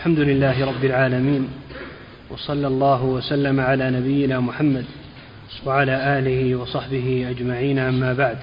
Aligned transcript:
الحمد 0.00 0.18
لله 0.18 0.66
رب 0.66 0.84
العالمين 0.84 1.48
وصلى 2.30 2.66
الله 2.66 3.04
وسلم 3.04 3.60
على 3.60 3.90
نبينا 3.90 4.40
محمد 4.40 4.84
وعلى 5.66 6.18
آله 6.18 6.56
وصحبه 6.56 7.26
أجمعين 7.30 7.78
أما 7.78 8.12
بعد. 8.12 8.38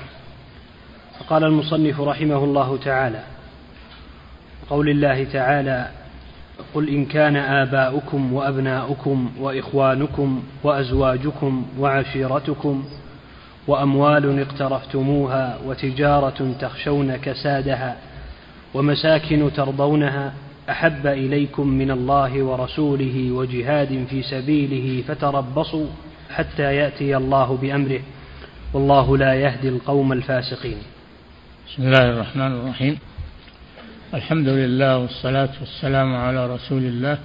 فقال 1.20 1.44
المصنف 1.44 2.02
رحمه 2.02 2.44
الله 2.44 2.78
تعالى 2.86 3.24
قول 4.70 4.90
الله 4.90 5.24
تعالى 5.24 5.88
قل 6.74 6.90
إن 6.90 7.06
كان 7.06 7.36
آباؤكم 7.36 8.34
وأبناؤكم 8.34 9.32
وإخوانكم 9.40 10.44
وأزواجكم 10.64 11.66
وعشيرتكم 11.80 12.86
وأموال 13.68 14.40
اقترفتموها 14.40 15.58
وتجارة 15.66 16.56
تخشون 16.60 17.16
كسادها 17.16 17.98
ومساكن 18.74 19.50
ترضونها 19.56 20.34
أحب 20.70 21.08
إليكم 21.08 21.68
من 21.68 21.92
الله 21.92 22.44
ورسوله 22.44 23.32
وجهاد 23.32 24.06
في 24.10 24.24
سبيله 24.24 25.04
فتربصوا 25.08 25.88
حتى 26.30 26.76
يأتي 26.76 27.18
الله 27.18 27.58
بأمره. 27.58 28.02
والله 28.74 29.18
لا 29.18 29.34
يهدي 29.34 29.70
القوم 29.70 30.14
الفاسقين. 30.14 30.78
بسم 31.68 31.84
الله 31.84 32.10
الرحمن 32.10 32.52
الرحيم. 32.52 32.98
الحمد 34.14 34.48
لله 34.48 34.98
والصلاة 34.98 35.50
والسلام 35.60 36.16
على 36.16 36.56
رسول 36.56 36.84
الله 36.84 37.18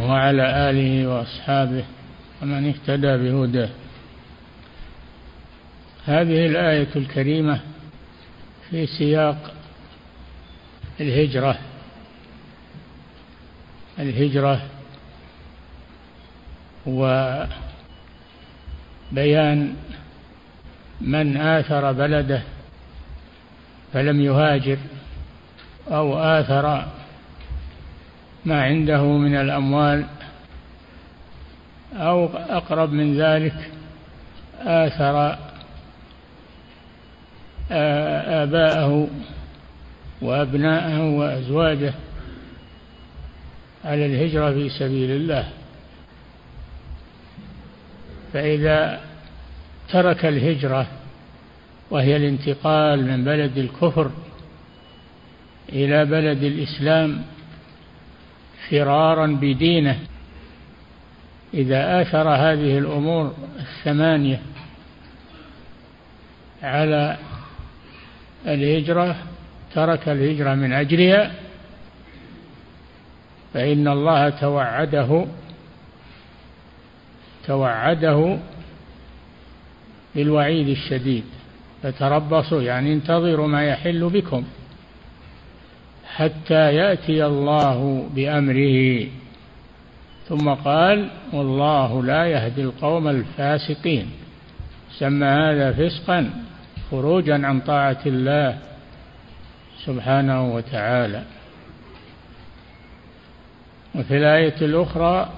وعلى 0.00 0.70
آله 0.70 1.08
وأصحابه 1.08 1.84
ومن 2.42 2.68
اهتدى 2.68 3.16
بهداه. 3.16 3.68
هذه 6.06 6.46
الآية 6.46 6.88
الكريمة 6.96 7.60
في 8.70 8.86
سياق 8.86 9.54
الهجرة. 11.00 11.58
الهجرة 13.98 14.62
وبيان 19.12 19.74
من 21.00 21.36
آثر 21.36 21.92
بلده 21.92 22.42
فلم 23.92 24.20
يهاجر 24.20 24.78
أو 25.90 26.18
آثر 26.18 26.86
ما 28.44 28.62
عنده 28.62 29.02
من 29.02 29.36
الأموال 29.36 30.04
أو 31.96 32.26
أقرب 32.26 32.92
من 32.92 33.20
ذلك 33.20 33.70
آثر 34.60 35.38
آباءه 37.70 39.08
وأبناءه 40.22 41.10
وأزواجه 41.10 41.94
على 43.84 44.06
الهجرة 44.06 44.50
في 44.50 44.68
سبيل 44.68 45.10
الله. 45.10 45.48
فإذا 48.32 49.00
ترك 49.88 50.24
الهجرة 50.24 50.86
وهي 51.90 52.16
الانتقال 52.16 53.06
من 53.06 53.24
بلد 53.24 53.58
الكفر 53.58 54.10
إلى 55.72 56.04
بلد 56.04 56.42
الإسلام 56.42 57.22
فرارا 58.70 59.26
بدينه 59.26 59.98
إذا 61.54 62.02
آثر 62.02 62.28
هذه 62.28 62.78
الأمور 62.78 63.34
الثمانية 63.58 64.40
على 66.62 67.16
الهجرة 68.46 69.16
ترك 69.74 70.08
الهجرة 70.08 70.54
من 70.54 70.72
أجلها 70.72 71.30
فإن 73.54 73.88
الله 73.88 74.28
توعده 74.28 75.26
توعده 77.46 78.38
بالوعيد 80.14 80.68
الشديد. 80.68 81.24
فتربصوا 81.82 82.62
يعني 82.62 82.92
انتظروا 82.92 83.46
ما 83.46 83.64
يحل 83.64 84.08
بكم 84.08 84.44
حتى 86.14 86.74
يأتي 86.74 87.26
الله 87.26 88.08
بأمره. 88.14 89.06
ثم 90.28 90.50
قال 90.50 91.08
والله 91.32 92.02
لا 92.02 92.26
يهدي 92.26 92.62
القوم 92.62 93.08
الفاسقين. 93.08 94.10
سمى 94.98 95.26
هذا 95.26 95.72
فسقا 95.72 96.30
خروجا 96.90 97.46
عن 97.46 97.60
طاعة 97.60 98.02
الله 98.06 98.58
سبحانه 99.84 100.54
وتعالى. 100.54 101.22
وفي 103.94 104.16
الآية 104.16 104.54
الأخرى 104.62 105.28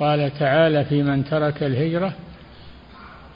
قال 0.00 0.38
تعالى 0.38 0.84
في 0.84 1.02
من 1.02 1.24
ترك 1.24 1.62
الهجرة 1.62 2.12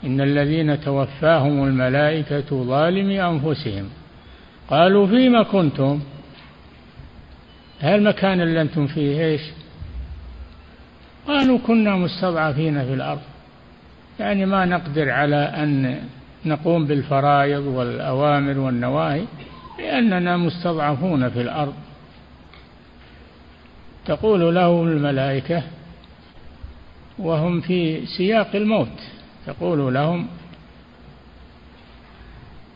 إن 0.03 0.21
الذين 0.21 0.81
توفاهم 0.81 1.63
الملائكة 1.63 2.63
ظالمي 2.63 3.23
أنفسهم. 3.23 3.89
قالوا 4.69 5.07
فيما 5.07 5.43
كنتم؟ 5.43 5.99
هالمكان 7.81 8.41
اللي 8.41 8.61
أنتم 8.61 8.87
فيه 8.87 9.25
إيش؟ 9.25 9.41
قالوا 11.27 11.59
كنا 11.67 11.95
مستضعفين 11.95 12.85
في 12.85 12.93
الأرض. 12.93 13.21
يعني 14.19 14.45
ما 14.45 14.65
نقدر 14.65 15.09
على 15.09 15.35
أن 15.35 15.99
نقوم 16.45 16.85
بالفرائض 16.85 17.65
والأوامر 17.65 18.59
والنواهي 18.59 19.23
لأننا 19.79 20.37
مستضعفون 20.37 21.29
في 21.29 21.41
الأرض. 21.41 21.73
تقول 24.07 24.55
لهم 24.55 24.87
الملائكة 24.87 25.63
وهم 27.19 27.61
في 27.61 28.05
سياق 28.05 28.55
الموت 28.55 28.99
تقول 29.45 29.93
لهم 29.93 30.27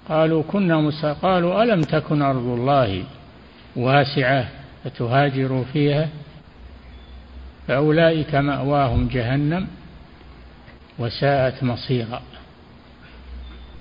قالوا 0.09 0.44
كنا 0.44 0.78
مسا 0.78 1.14
قالوا 1.14 1.64
ألم 1.64 1.81
تكن 1.81 2.22
أرض 2.22 2.46
الله 2.46 3.03
واسعة 3.75 4.47
فتهاجروا 4.84 5.64
فيها؟ 5.74 6.09
فأولئك 7.68 8.36
مأواهم 8.36 9.08
جهنم 9.08 9.68
وساءت 11.00 11.64
مصيرا. 11.64 12.22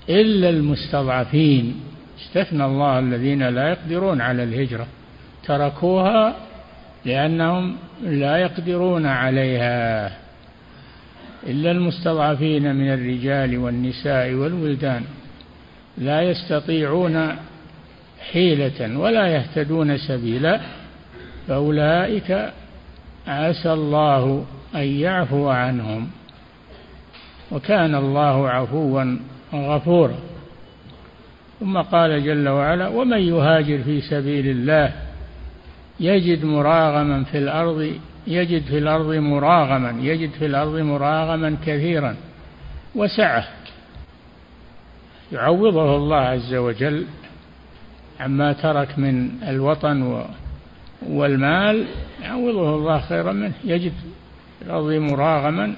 إلا 0.09 0.49
المستضعفين 0.49 1.81
استثنى 2.19 2.65
الله 2.65 2.99
الذين 2.99 3.43
لا 3.43 3.69
يقدرون 3.69 4.21
على 4.21 4.43
الهجرة 4.43 4.87
تركوها 5.43 6.35
لأنهم 7.05 7.75
لا 8.03 8.37
يقدرون 8.37 9.05
عليها 9.05 10.11
إلا 11.47 11.71
المستضعفين 11.71 12.75
من 12.75 12.93
الرجال 12.93 13.57
والنساء 13.57 14.33
والولدان. 14.33 15.03
لا 15.97 16.21
يستطيعون 16.21 17.35
حيلة 18.31 18.99
ولا 18.99 19.27
يهتدون 19.27 19.97
سبيلا. 19.97 20.59
فأولئك 21.47 22.51
عسى 23.27 23.73
الله 23.73 24.45
أن 24.75 24.83
يعفو 24.83 25.49
عنهم. 25.49 26.07
وكان 27.51 27.95
الله 27.95 28.49
عفوا 28.49 29.17
غفورا. 29.53 30.15
ثم 31.59 31.77
قال 31.77 32.23
جل 32.23 32.49
وعلا 32.49 32.87
ومن 32.87 33.19
يهاجر 33.19 33.83
في 33.83 34.01
سبيل 34.01 34.47
الله 34.47 35.10
يجد 36.01 36.45
مراغما 36.45 37.23
في 37.23 37.37
الأرض 37.37 37.95
يجد 38.27 38.63
في 38.63 38.77
الأرض 38.77 39.13
مراغما 39.13 39.95
يجد 40.01 40.31
في 40.31 40.45
الأرض 40.45 40.77
مراغما 40.79 41.57
كثيرا 41.65 42.15
وسعة. 42.95 43.47
يعوضه 45.31 45.95
الله 45.95 46.17
عز 46.17 46.53
وجل 46.53 47.05
عما 48.19 48.53
ترك 48.53 48.99
من 48.99 49.29
الوطن 49.43 50.25
والمال 51.09 51.85
يعوضه 52.21 52.75
الله 52.75 52.99
خيرا 52.99 53.31
منه. 53.31 53.53
يجد 53.63 53.91
في 54.59 54.65
الأرض 54.65 54.91
مراغما 54.91 55.75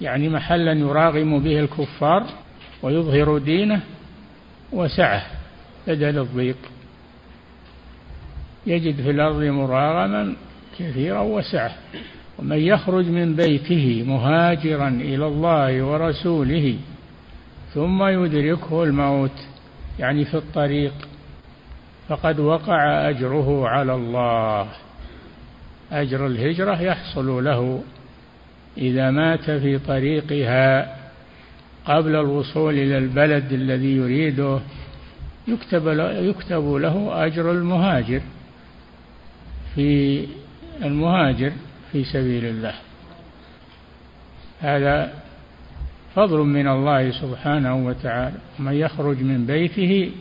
يعني 0.00 0.28
محلا 0.28 0.72
يراغم 0.72 1.38
به 1.38 1.60
الكفار 1.60 2.26
ويظهر 2.82 3.38
دينه 3.38 3.80
وسعة. 4.72 5.22
بدل 5.86 6.18
الضيق. 6.18 6.56
يجد 8.70 9.02
في 9.02 9.10
الأرض 9.10 9.42
مراغما 9.42 10.34
كثيرا 10.78 11.20
وسعة 11.20 11.74
ومن 12.38 12.58
يخرج 12.58 13.06
من 13.06 13.36
بيته 13.36 14.04
مهاجرا 14.06 14.88
إلى 14.88 15.26
الله 15.26 15.82
ورسوله 15.82 16.76
ثم 17.74 18.02
يدركه 18.02 18.84
الموت 18.84 19.38
يعني 19.98 20.24
في 20.24 20.34
الطريق 20.34 20.92
فقد 22.08 22.40
وقع 22.40 23.08
أجره 23.08 23.68
على 23.68 23.94
الله. 23.94 24.66
أجر 25.92 26.26
الهجرة 26.26 26.82
يحصل 26.82 27.44
له 27.44 27.82
إذا 28.78 29.10
مات 29.10 29.50
في 29.50 29.78
طريقها 29.78 30.96
قبل 31.84 32.16
الوصول 32.16 32.74
إلى 32.74 32.98
البلد 32.98 33.52
الذي 33.52 33.96
يريده 33.96 34.60
يكتب 35.48 35.88
له, 35.88 36.12
يكتب 36.12 36.74
له 36.74 37.26
أجر 37.26 37.50
المهاجر. 37.50 38.20
في 39.74 40.26
المهاجر 40.82 41.52
في 41.92 42.04
سبيل 42.04 42.44
الله. 42.44 42.74
هذا 44.60 45.12
فضل 46.14 46.38
من 46.38 46.68
الله 46.68 47.10
سبحانه 47.10 47.86
وتعالى. 47.86 48.36
من 48.58 48.72
يخرج 48.72 49.22
من 49.22 49.46
بيته 49.46 50.12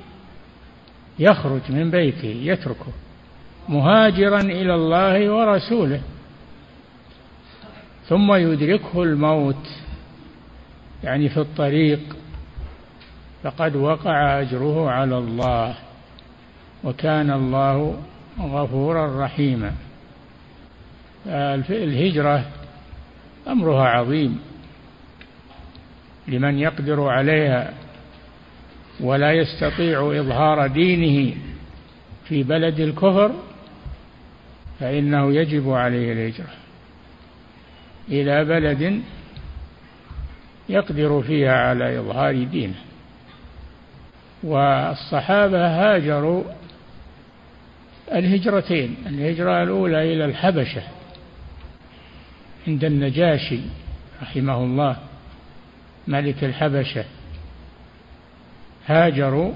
يخرج 1.20 1.62
من 1.70 1.92
بيته 1.92 2.28
يتركه 2.44 2.94
مهاجرا 3.70 4.42
إلى 4.42 4.76
الله 4.76 5.34
ورسوله 5.34 6.02
ثم 8.08 8.34
يدركه 8.34 9.04
الموت 9.04 9.68
يعني 11.04 11.30
في 11.30 11.38
الطريق. 11.38 12.00
فقد 13.44 13.76
وقع 13.76 14.42
أجره 14.42 14.90
على 14.90 15.18
الله 15.18 15.76
وكان 16.84 17.32
الله 17.32 17.98
غفورا 18.42 19.26
رحيما. 19.26 19.72
الهجرة 21.70 22.46
أمرها 23.48 23.88
عظيم. 23.90 24.40
لمن 26.28 26.60
يقدر 26.60 27.08
عليها 27.08 27.74
ولا 29.00 29.32
يستطيع 29.32 30.20
إظهار 30.20 30.68
دينه 30.68 31.36
في 32.26 32.44
بلد 32.44 32.80
الكفر 32.80 33.32
فإنه 34.80 35.34
يجب 35.34 35.70
عليه 35.70 36.14
الهجرة. 36.14 36.54
إلى 38.10 38.46
بلد 38.46 39.02
يقدر 40.70 41.22
فيها 41.22 41.70
على 41.70 42.00
إظهار 42.00 42.44
دينه. 42.44 42.76
والصحابة 44.44 45.68
هاجروا 45.68 46.44
الهجرتين 48.14 48.96
الهجرة 49.06 49.64
الأولى 49.64 50.14
إلى 50.14 50.26
الحبشة 50.26 50.82
عند 52.68 52.84
النجاشي 52.86 53.60
رحمه 54.22 54.64
الله 54.64 54.98
ملك 56.08 56.44
الحبشة. 56.44 57.06
هاجروا 58.88 59.54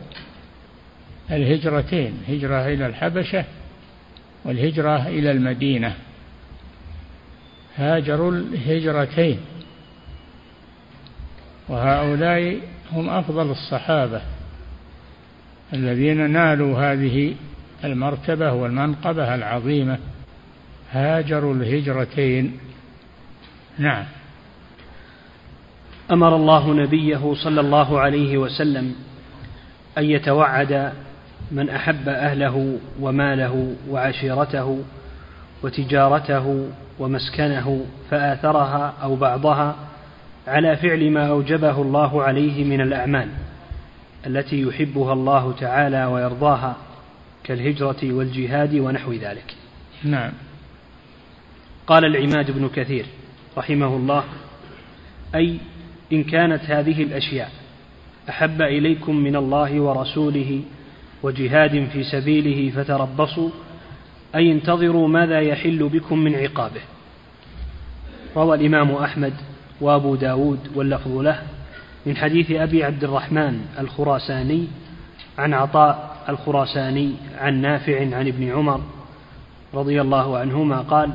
الهجرتين 1.31 2.23
هجرة 2.27 2.67
إلى 2.67 2.85
الحبشة 2.85 3.45
والهجرة 4.45 5.07
إلى 5.07 5.31
المدينة. 5.31 5.95
هاجروا 7.75 8.31
الهجرتين. 8.31 9.39
وهؤلاء 11.69 12.57
هم 12.91 13.09
أفضل 13.09 13.51
الصحابة 13.51 14.21
الذين 15.73 16.29
نالوا 16.29 16.79
هذه 16.79 17.35
المرتبة 17.83 18.53
والمنقبة 18.53 19.35
العظيمة. 19.35 19.97
هاجروا 20.91 21.53
الهجرتين. 21.53 22.59
نعم. 23.77 24.05
أمر 26.11 26.35
الله 26.35 26.73
نبيه 26.73 27.33
صلى 27.33 27.61
الله 27.61 27.99
عليه 27.99 28.37
وسلم 28.37 28.95
أن 29.97 30.03
يتوعد 30.03 30.93
من 31.51 31.69
أحب 31.69 32.09
أهله 32.09 32.79
وماله 32.99 33.75
وعشيرته 33.89 34.83
وتجارته 35.63 36.69
ومسكنه 36.99 37.85
فآثرها 38.11 38.93
أو 39.03 39.15
بعضها 39.15 39.75
على 40.47 40.75
فعل 40.75 41.11
ما 41.11 41.27
أوجبه 41.27 41.81
الله 41.81 42.23
عليه 42.23 42.63
من 42.63 42.81
الأعمال 42.81 43.27
التي 44.27 44.61
يحبها 44.61 45.13
الله 45.13 45.53
تعالى 45.59 46.05
ويرضاها. 46.05 46.75
كالهجرة 47.43 47.97
والجهاد 48.03 48.75
ونحو 48.75 49.13
ذلك. 49.13 49.55
نعم. 50.03 50.31
قال 51.87 52.05
العماد 52.05 52.51
بن 52.51 52.69
كثير 52.69 53.05
رحمه 53.57 53.95
الله 53.95 54.23
أي 55.35 55.57
إن 56.13 56.23
كانت 56.23 56.63
هذه 56.63 57.03
الأشياء 57.03 57.51
أحب 58.29 58.61
إليكم 58.61 59.15
من 59.15 59.35
الله 59.35 59.81
ورسوله 59.81 60.61
وجهاد 61.23 61.87
في 61.93 62.03
سبيله 62.03 62.71
فتربصوا 62.71 63.49
أي 64.35 64.51
انتظروا 64.51 65.07
ماذا 65.07 65.39
يحل 65.41 65.89
بكم 65.89 66.19
من 66.19 66.35
عقابه. 66.35 66.81
روى 68.35 68.57
الإمام 68.57 68.91
أحمد 68.91 69.33
وأبو 69.81 70.15
داود 70.15 70.59
واللفظ 70.75 71.17
له 71.17 71.39
من 72.05 72.17
حديث 72.17 72.51
أبي 72.51 72.83
عبد 72.83 73.03
الرحمن 73.03 73.65
الخراساني 73.79 74.67
عن 75.37 75.53
عطاء 75.53 76.12
الخراساني 76.29 77.13
عن 77.37 77.61
نافع 77.61 77.99
عن 77.99 78.27
ابن 78.27 78.51
عمر 78.51 78.81
رضي 79.73 80.01
الله 80.01 80.37
عنهما 80.37 80.79
قال 80.81 81.11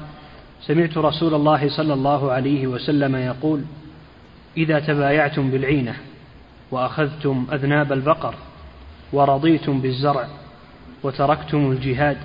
سمعت 0.62 0.98
رسول 0.98 1.34
الله 1.34 1.68
صلى 1.68 1.94
الله 1.94 2.32
عليه 2.32 2.66
وسلم 2.66 3.16
يقول 3.16 3.62
إذا 4.56 4.80
تبايعتم 4.80 5.50
بالعينة 5.50 5.94
وأخذتم 6.70 7.46
أذناب 7.52 7.92
البقر 7.92 8.34
ورضيتم 9.12 9.80
بالزرع 9.80 10.28
وتركتم 11.02 11.70
الجهاد 11.72 12.16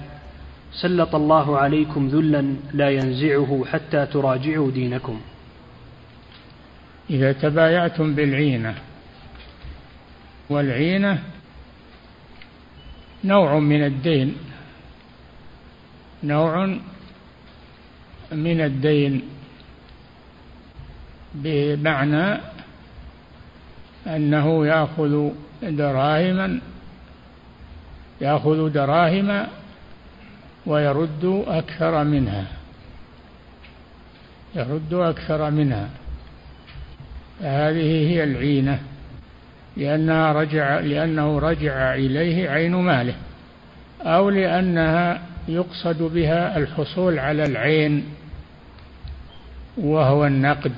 سلط 0.71 1.15
الله 1.15 1.57
عليكم 1.57 2.07
ذلا 2.07 2.55
لا 2.73 2.89
ينزعه 2.89 3.63
حتى 3.71 4.05
تراجعوا 4.05 4.71
دينكم. 4.71 5.21
إذا 7.09 7.31
تبايعتم 7.31 8.15
بالعينة 8.15 8.75
والعينة 10.49 11.23
نوع 13.23 13.59
من 13.59 13.83
الدين. 13.83 14.35
نوع 16.23 16.65
من 18.31 18.61
الدين 18.61 19.21
بمعنى 21.33 22.39
أنه 24.07 24.67
يأخذ 24.67 25.29
دراهما 25.61 26.59
يأخذ 28.21 28.69
دراهم 28.69 29.47
ويرد 30.65 31.43
أكثر 31.47 32.03
منها. 32.03 32.47
يرد 34.55 34.93
أكثر 34.93 35.51
منها. 35.51 35.89
هذه 37.41 38.09
هي 38.09 38.23
العينة. 38.23 38.79
لأنها 39.77 40.31
رجع 40.31 40.79
لأنه 40.79 41.39
رجع 41.39 41.95
إليه 41.95 42.49
عين 42.49 42.75
ماله 42.75 43.15
أو 44.01 44.29
لأنها 44.29 45.21
يقصد 45.47 46.03
بها 46.03 46.57
الحصول 46.57 47.19
على 47.19 47.43
العين 47.43 48.05
وهو 49.77 50.25
النقد 50.25 50.73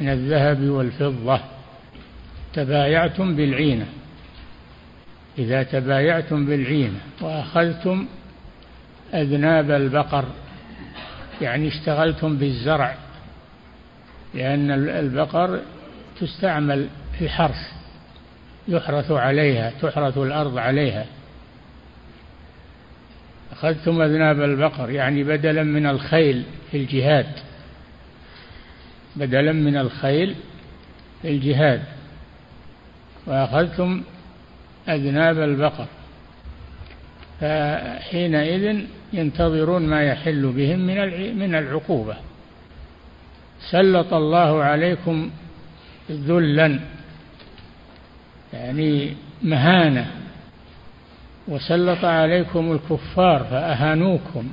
من 0.00 0.08
الذهب 0.08 0.62
والفضة. 0.62 1.40
تبايعتم 2.54 3.36
بالعينة. 3.36 3.86
إذا 5.38 5.62
تبايعتم 5.62 6.46
بالعينة 6.46 6.98
وأخذتم 7.20 8.06
أذناب 9.14 9.70
البقر 9.70 10.24
يعني 11.40 11.68
اشتغلتم 11.68 12.36
بالزرع 12.36 12.94
لأن 14.34 14.70
البقر 14.88 15.60
تستعمل 16.20 16.88
في 17.22 17.26
الحرث 17.26 17.72
يحرث 18.68 19.10
عليها 19.10 19.72
تحرث 19.82 20.18
الأرض 20.18 20.58
عليها. 20.58 21.06
أخذتم 23.52 24.02
أذناب 24.02 24.42
البقر 24.42 24.90
يعني 24.90 25.24
بدلا 25.24 25.62
من 25.62 25.86
الخيل 25.86 26.44
في 26.70 26.76
الجهاد. 26.76 27.26
بدلا 29.16 29.52
من 29.52 29.76
الخيل 29.76 30.34
في 31.22 31.28
الجهاد. 31.28 31.82
وأخذتم 33.26 34.02
أذناب 34.88 35.38
البقر. 35.38 35.86
فحينئذ 37.40 38.86
ينتظرون 39.12 39.86
ما 39.86 40.02
يحل 40.02 40.52
بهم 40.52 40.78
من 40.78 41.38
من 41.38 41.54
العقوبة. 41.54 42.16
سلط 43.70 44.14
الله 44.14 44.62
عليكم 44.62 45.30
ذلا. 46.10 46.80
يعني 48.52 49.14
مهانة. 49.42 50.06
وسلط 51.48 52.04
عليكم 52.04 52.72
الكفار 52.72 53.44
فأهانوكم. 53.44 54.48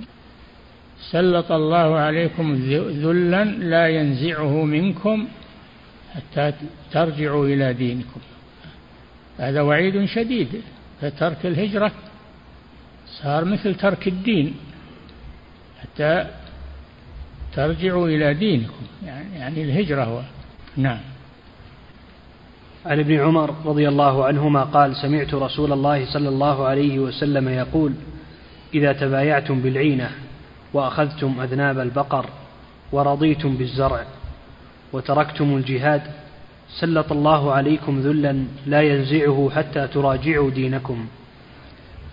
سلط 1.11 1.51
الله 1.51 1.97
عليكم 1.97 2.55
ذلا 2.89 3.43
لا 3.43 3.87
ينزعه 3.87 4.63
منكم 4.63 5.27
حتى 6.15 6.53
ترجعوا 6.91 7.45
إلى 7.45 7.73
دينكم. 7.73 8.19
هذا 9.39 9.61
وعيد 9.61 10.05
شديد 10.05 10.61
فترك 11.01 11.45
الهجرة. 11.45 11.91
صار 13.07 13.45
مثل 13.45 13.75
ترك 13.75 14.07
الدين 14.07 14.55
حتى 15.81 16.27
ترجعوا 17.55 18.07
إلى 18.07 18.33
دينكم. 18.33 18.83
يعني, 19.05 19.35
يعني 19.35 19.63
الهجرة 19.63 20.03
هو. 20.03 20.21
نعم. 20.77 20.99
عن 22.89 22.99
ابن 22.99 23.19
عمر 23.19 23.55
رضي 23.65 23.87
الله 23.87 24.25
عنهما 24.25 24.63
قال 24.63 24.95
سمعت 24.95 25.33
رسول 25.33 25.73
الله 25.73 26.05
صلى 26.05 26.29
الله 26.29 26.65
عليه 26.65 26.99
وسلم 26.99 27.49
يقول 27.49 27.93
إذا 28.73 28.93
تبايعتم 28.93 29.59
بالعينة 29.59 30.09
وأخذتم 30.73 31.41
أذناب 31.41 31.79
البقر 31.79 32.25
ورضيتم 32.91 33.55
بالزرع 33.55 34.03
وتركتم 34.93 35.57
الجهاد 35.57 36.01
سلط 36.79 37.11
الله 37.11 37.51
عليكم 37.53 37.99
ذلا 37.99 38.43
لا 38.65 38.81
ينزعه 38.81 39.49
حتى 39.55 39.87
تراجعوا 39.87 40.49
دينكم 40.49 41.07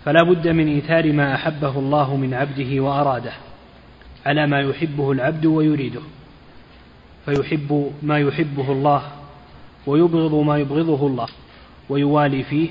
فلا 0.05 0.23
بد 0.23 0.47
من 0.47 0.67
إيثار 0.67 1.13
ما 1.13 1.35
أحبه 1.35 1.79
الله 1.79 2.15
من 2.15 2.33
عبده 2.33 2.81
وأراده 2.81 3.31
على 4.25 4.47
ما 4.47 4.61
يحبه 4.61 5.11
العبد 5.11 5.45
ويريده 5.45 6.01
فيحب 7.25 7.91
ما 8.03 8.19
يحبه 8.19 8.71
الله 8.71 9.01
ويبغض 9.87 10.35
ما 10.35 10.57
يبغضه 10.57 11.07
الله 11.07 11.27
ويوالي 11.89 12.43
فيه 12.43 12.69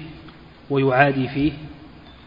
ويعادي 0.70 1.28
فيه 1.28 1.52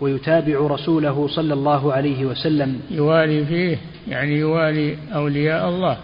ويتابع 0.01 0.67
رسوله 0.67 1.27
صلى 1.27 1.53
الله 1.53 1.93
عليه 1.93 2.25
وسلم. 2.25 2.81
يوالي 2.91 3.45
فيه 3.45 3.77
يعني 4.07 4.37
يوالي 4.37 4.97
أولياء 5.13 5.69
الله. 5.69 5.97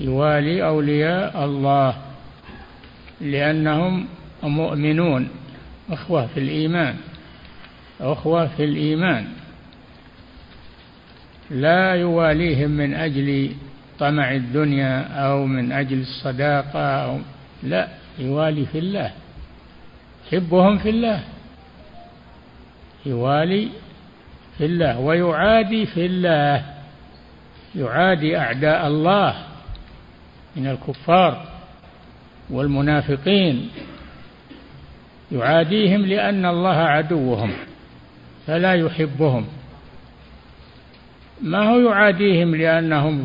يوالي 0.00 0.64
أولياء 0.66 1.44
الله 1.44 1.94
لأنهم 3.20 4.06
مؤمنون. 4.42 5.28
أخوة 5.90 6.26
في 6.26 6.40
الإيمان 6.40 6.94
أخوة 8.00 8.46
في 8.46 8.64
الإيمان. 8.64 9.26
لا 11.50 11.94
يواليهم 11.94 12.70
من 12.70 12.94
أجل 12.94 13.52
طمع 13.98 14.34
الدنيا 14.34 15.02
أو 15.02 15.46
من 15.46 15.72
أجل 15.72 16.00
الصداقة 16.00 16.80
أو 16.80 17.18
لا 17.62 17.88
يوالي 18.18 18.66
في 18.66 18.78
الله 18.78 19.12
يحبهم 20.26 20.78
في 20.78 20.90
الله 20.90 21.20
يوالي 23.06 23.68
في 24.58 24.66
الله 24.66 24.98
ويعادي 24.98 25.86
في 25.86 26.06
الله 26.06 26.64
يعادي 27.74 28.38
أعداء 28.38 28.86
الله 28.86 29.34
من 30.56 30.66
الكفار 30.66 31.46
والمنافقين 32.50 33.70
يعاديهم 35.32 36.06
لأن 36.06 36.46
الله 36.46 36.76
عدوهم 36.76 37.52
فلا 38.46 38.74
يحبهم. 38.74 39.46
ما 41.42 41.70
هو 41.70 41.78
يعاديهم 41.78 42.56
لأنهم 42.56 43.22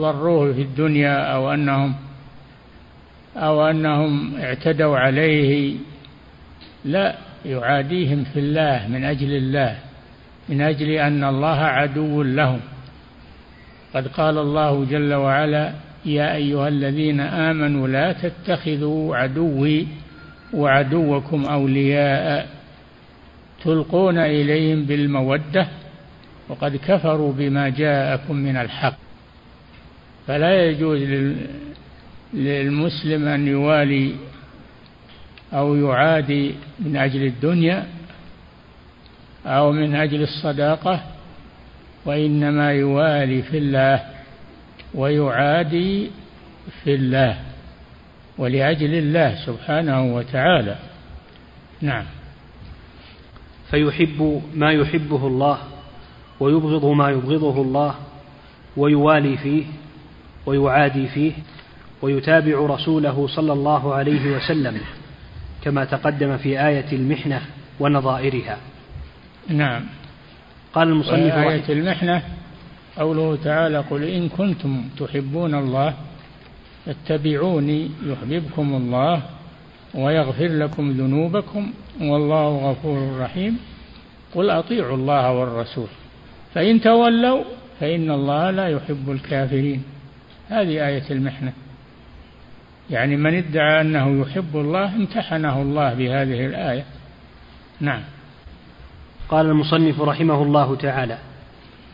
ضروه 0.00 0.52
في 0.52 0.62
الدنيا 0.62 1.34
أو 1.34 1.54
أنهم 1.54 1.94
أو 3.36 3.70
أنهم 3.70 4.36
اعتدوا 4.36 4.98
عليه 4.98 5.76
لا 6.84 7.14
يعاديهم 7.44 8.24
في 8.24 8.38
الله 8.38 8.88
من 8.88 9.04
أجل 9.04 9.36
الله 9.36 9.76
من 10.48 10.60
أجل 10.60 10.90
أن 10.90 11.24
الله 11.24 11.60
عدو 11.60 12.22
لهم. 12.22 12.60
قد 13.94 14.08
قال 14.08 14.38
الله 14.38 14.84
جل 14.84 15.14
وعلا 15.14 15.72
يا 16.04 16.34
أيها 16.34 16.68
الذين 16.68 17.20
آمنوا 17.20 17.88
لا 17.88 18.12
تتخذوا 18.12 19.16
عدوي 19.16 19.86
وعدوكم 20.52 21.44
أولياء 21.44 22.48
تلقون 23.64 24.18
إليهم 24.18 24.84
بالمودة 24.84 25.68
وقد 26.48 26.76
كفروا 26.76 27.32
بما 27.32 27.68
جاءكم 27.68 28.36
من 28.36 28.56
الحق. 28.56 28.96
فلا 30.26 30.64
يجوز 30.64 31.02
للمسلم 32.32 33.28
أن 33.28 33.48
يوالي 33.48 34.14
أو 35.52 35.74
يعادي 35.74 36.54
من 36.78 36.96
أجل 36.96 37.22
الدنيا 37.22 37.86
أو 39.46 39.72
من 39.72 39.94
أجل 39.94 40.22
الصداقة 40.22 41.00
وإنما 42.04 42.72
يوالي 42.72 43.42
في 43.42 43.58
الله 43.58 44.02
ويعادي 44.94 46.10
في 46.84 46.94
الله 46.94 47.38
ولأجل 48.38 48.94
الله 48.94 49.34
سبحانه 49.46 50.14
وتعالى. 50.14 50.76
نعم. 51.80 52.04
فيحب 53.70 54.42
ما 54.54 54.72
يحبه 54.72 55.26
الله 55.26 55.58
ويبغض 56.40 56.84
ما 56.84 57.10
يبغضه 57.10 57.62
الله 57.62 57.94
ويوالي 58.76 59.36
فيه 59.36 59.64
ويعادي 60.46 61.06
فيه 61.08 61.32
ويتابع 62.02 62.66
رسوله 62.66 63.26
صلى 63.28 63.52
الله 63.52 63.94
عليه 63.94 64.36
وسلم 64.36 64.80
كما 65.64 65.84
تقدم 65.84 66.36
في 66.36 66.66
آية 66.66 66.92
المحنة 66.92 67.40
ونظائرها. 67.80 68.56
نعم. 69.48 69.82
قال 70.74 70.88
المصنف 70.88 71.34
آية 71.34 71.68
المحنة 71.68 72.22
قوله 72.96 73.38
تعالى 73.44 73.78
قل 73.78 74.04
إن 74.04 74.28
كنتم 74.28 74.84
تحبون 74.98 75.54
الله 75.54 75.94
فاتبعوني 76.86 77.90
يحببكم 78.06 78.74
الله 78.74 79.22
ويغفر 79.94 80.48
لكم 80.48 80.90
ذنوبكم 80.90 81.72
والله 82.00 82.70
غفور 82.70 83.18
رحيم. 83.20 83.58
قل 84.34 84.50
أطيعوا 84.50 84.96
الله 84.96 85.32
والرسول 85.32 85.88
فإن 86.54 86.80
تولوا 86.80 87.44
فإن 87.80 88.10
الله 88.10 88.50
لا 88.50 88.68
يحب 88.68 89.10
الكافرين. 89.10 89.82
هذه 90.48 90.86
آية 90.86 91.10
المحنة. 91.10 91.52
يعني 92.90 93.16
من 93.16 93.34
ادعى 93.34 93.80
أنه 93.80 94.20
يحب 94.20 94.56
الله 94.56 94.94
امتحنه 94.94 95.62
الله 95.62 95.94
بهذه 95.94 96.46
الآية. 96.46 96.84
نعم. 97.80 98.00
قال 99.28 99.46
المصنف 99.46 100.00
رحمه 100.00 100.42
الله 100.42 100.76
تعالى 100.76 101.18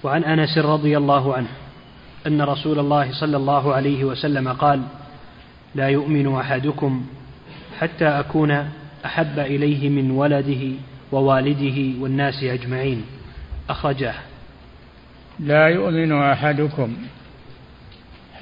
وعن 0.03 0.25
أنس 0.25 0.59
رضي 0.59 0.97
الله 0.97 1.35
عنه 1.35 1.49
أن 2.27 2.43
رسول 2.43 2.79
الله 2.79 3.13
صلى 3.21 3.37
الله 3.37 3.75
عليه 3.75 4.05
وسلم 4.05 4.49
قال 4.49 4.83
لا 5.75 5.89
يؤمن 5.89 6.35
أحدكم 6.35 7.07
حتى 7.79 8.05
أكون 8.05 8.69
أحب 9.05 9.39
إليه 9.39 9.89
من 9.89 10.11
ولده 10.11 10.73
ووالده 11.13 12.01
والناس 12.03 12.45
أجمعين. 12.45 13.05
أخرجاه. 13.71 14.15
لا 15.41 15.69
يؤمن 15.69 16.13
أحدكم 16.13 16.97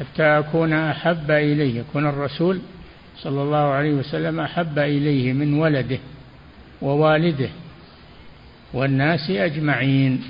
حتى 0.00 0.22
أكون 0.22 0.72
أحب 0.72 1.30
إليه 1.30 1.80
يكون 1.80 2.06
الرسول 2.06 2.60
صلى 3.16 3.42
الله 3.42 3.58
عليه 3.58 3.92
وسلم 3.92 4.40
أحب 4.40 4.78
إليه 4.78 5.32
من 5.32 5.54
ولده 5.54 5.98
ووالده 6.82 7.48
والناس 8.72 9.30
أجمعين. 9.30 10.22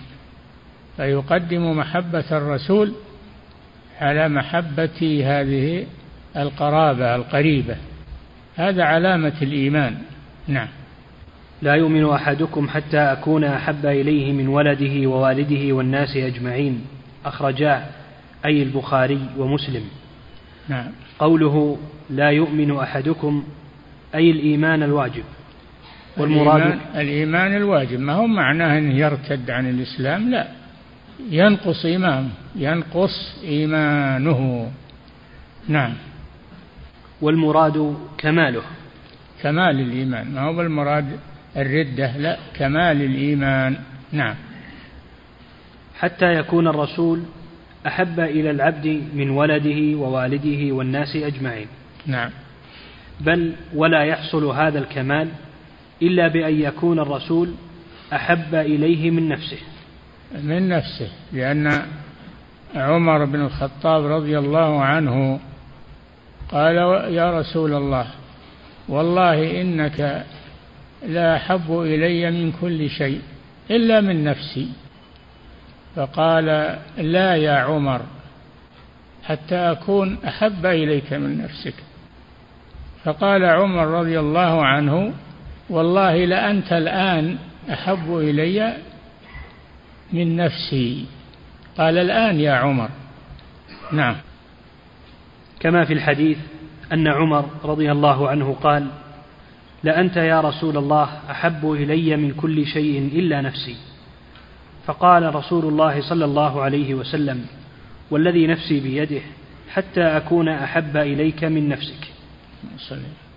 فيقدم 0.96 1.78
محبة 1.78 2.24
الرسول 2.32 2.92
على 4.00 4.28
محبة 4.28 5.22
هذه 5.26 5.86
القرابة 6.36 7.14
القريبة. 7.14 7.76
هذا 8.56 8.84
علامة 8.84 9.32
الإيمان. 9.42 9.98
نعم. 10.48 10.68
لا 11.62 11.74
يؤمن 11.74 12.10
أحدكم 12.10 12.68
حتى 12.68 12.98
أكون 12.98 13.44
أحب 13.44 13.86
إليه 13.86 14.32
من 14.32 14.48
ولده 14.48 15.06
ووالده 15.06 15.72
والناس 15.74 16.16
أجمعين. 16.16 16.84
أخرجاه 17.24 17.82
أي 18.48 18.62
البخاري 18.62 19.20
ومسلم. 19.38 19.84
نعم. 20.68 20.86
قوله 21.18 21.78
لا 22.10 22.30
يؤمن 22.30 22.76
أحدكم 22.76 23.44
أي 24.14 24.30
الإيمان 24.30 24.82
الواجب. 24.82 25.24
والمراد 26.16 26.60
الإيمان, 26.60 26.80
الإيمان 26.94 27.56
الواجب. 27.56 28.00
ما 28.00 28.12
هو 28.12 28.26
معناه 28.26 28.78
أنه 28.78 28.94
يرتد 28.94 29.50
عن 29.50 29.70
الإسلام؟ 29.70 30.30
لا. 30.30 30.48
ينقص 31.30 31.84
إيمانه. 31.84 32.30
ينقص 32.56 33.38
إيمانه. 33.44 34.70
نعم. 35.68 35.94
والمراد 37.20 37.96
كماله. 38.18 38.62
كمال 39.42 39.80
الإيمان. 39.80 40.34
ما 40.34 40.40
هو 40.40 40.60
المراد 40.60 41.06
الردة؟ 41.56 42.16
لا. 42.16 42.38
كمال 42.54 43.02
الإيمان. 43.02 43.76
نعم. 44.12 44.34
حتى 45.98 46.34
يكون 46.34 46.68
الرسول 46.68 47.22
أحب 47.88 48.20
إلى 48.20 48.50
العبد 48.50 49.02
من 49.14 49.30
ولده 49.30 49.98
ووالده 49.98 50.74
والناس 50.74 51.16
أجمعين. 51.16 51.66
نعم. 52.06 52.30
بل 53.20 53.52
ولا 53.74 54.04
يحصل 54.04 54.44
هذا 54.44 54.78
الكمال 54.78 55.28
إلا 56.02 56.28
بأن 56.28 56.60
يكون 56.60 56.98
الرسول 56.98 57.54
أحب 58.12 58.54
إليه 58.54 59.10
من 59.10 59.28
نفسه. 59.28 59.58
من 60.42 60.68
نفسه 60.68 61.08
لأن 61.32 61.82
عمر 62.74 63.24
بن 63.24 63.40
الخطاب 63.40 64.06
رضي 64.06 64.38
الله 64.38 64.82
عنه 64.82 65.40
قال 66.52 66.76
يا 67.14 67.38
رسول 67.40 67.74
الله 67.74 68.06
والله 68.88 69.60
إنك 69.60 70.26
لا 71.06 71.36
أحب 71.36 71.80
إلي 71.80 72.30
من 72.30 72.52
كل 72.52 72.90
شيء 72.90 73.20
إلا 73.70 74.00
من 74.00 74.24
نفسي. 74.24 74.68
فقال 75.98 76.78
لا 76.98 77.36
يا 77.36 77.52
عمر 77.52 78.00
حتى 79.24 79.56
أكون 79.56 80.18
أحب 80.28 80.66
إليك 80.66 81.12
من 81.12 81.38
نفسك. 81.38 81.74
فقال 83.04 83.44
عمر 83.44 83.86
رضي 83.86 84.20
الله 84.20 84.64
عنه 84.66 85.12
والله 85.70 86.24
لأنت 86.24 86.72
الآن 86.72 87.38
أحب 87.72 88.16
إلي 88.16 88.76
من 90.12 90.36
نفسي. 90.36 91.06
قال 91.78 91.98
الآن 91.98 92.40
يا 92.40 92.52
عمر. 92.52 92.88
نعم. 93.92 94.16
كما 95.60 95.84
في 95.84 95.92
الحديث 95.92 96.38
أن 96.92 97.08
عمر 97.08 97.44
رضي 97.64 97.92
الله 97.92 98.28
عنه 98.28 98.56
قال 98.62 98.86
لأنت 99.82 100.16
يا 100.16 100.40
رسول 100.40 100.76
الله 100.76 101.08
أحب 101.30 101.72
إلي 101.72 102.16
من 102.16 102.34
كل 102.34 102.66
شيء 102.66 103.10
إلا 103.12 103.40
نفسي. 103.40 103.76
فقال 104.88 105.34
رسول 105.34 105.64
الله 105.64 106.08
صلى 106.08 106.24
الله 106.24 106.62
عليه 106.62 106.94
وسلم 106.94 107.46
والذي 108.10 108.46
نفسي 108.46 108.80
بيده 108.80 109.20
حتى 109.70 110.00
أكون 110.00 110.48
أحب 110.48 110.96
إليك 110.96 111.44
من 111.44 111.68
نفسك. 111.68 112.08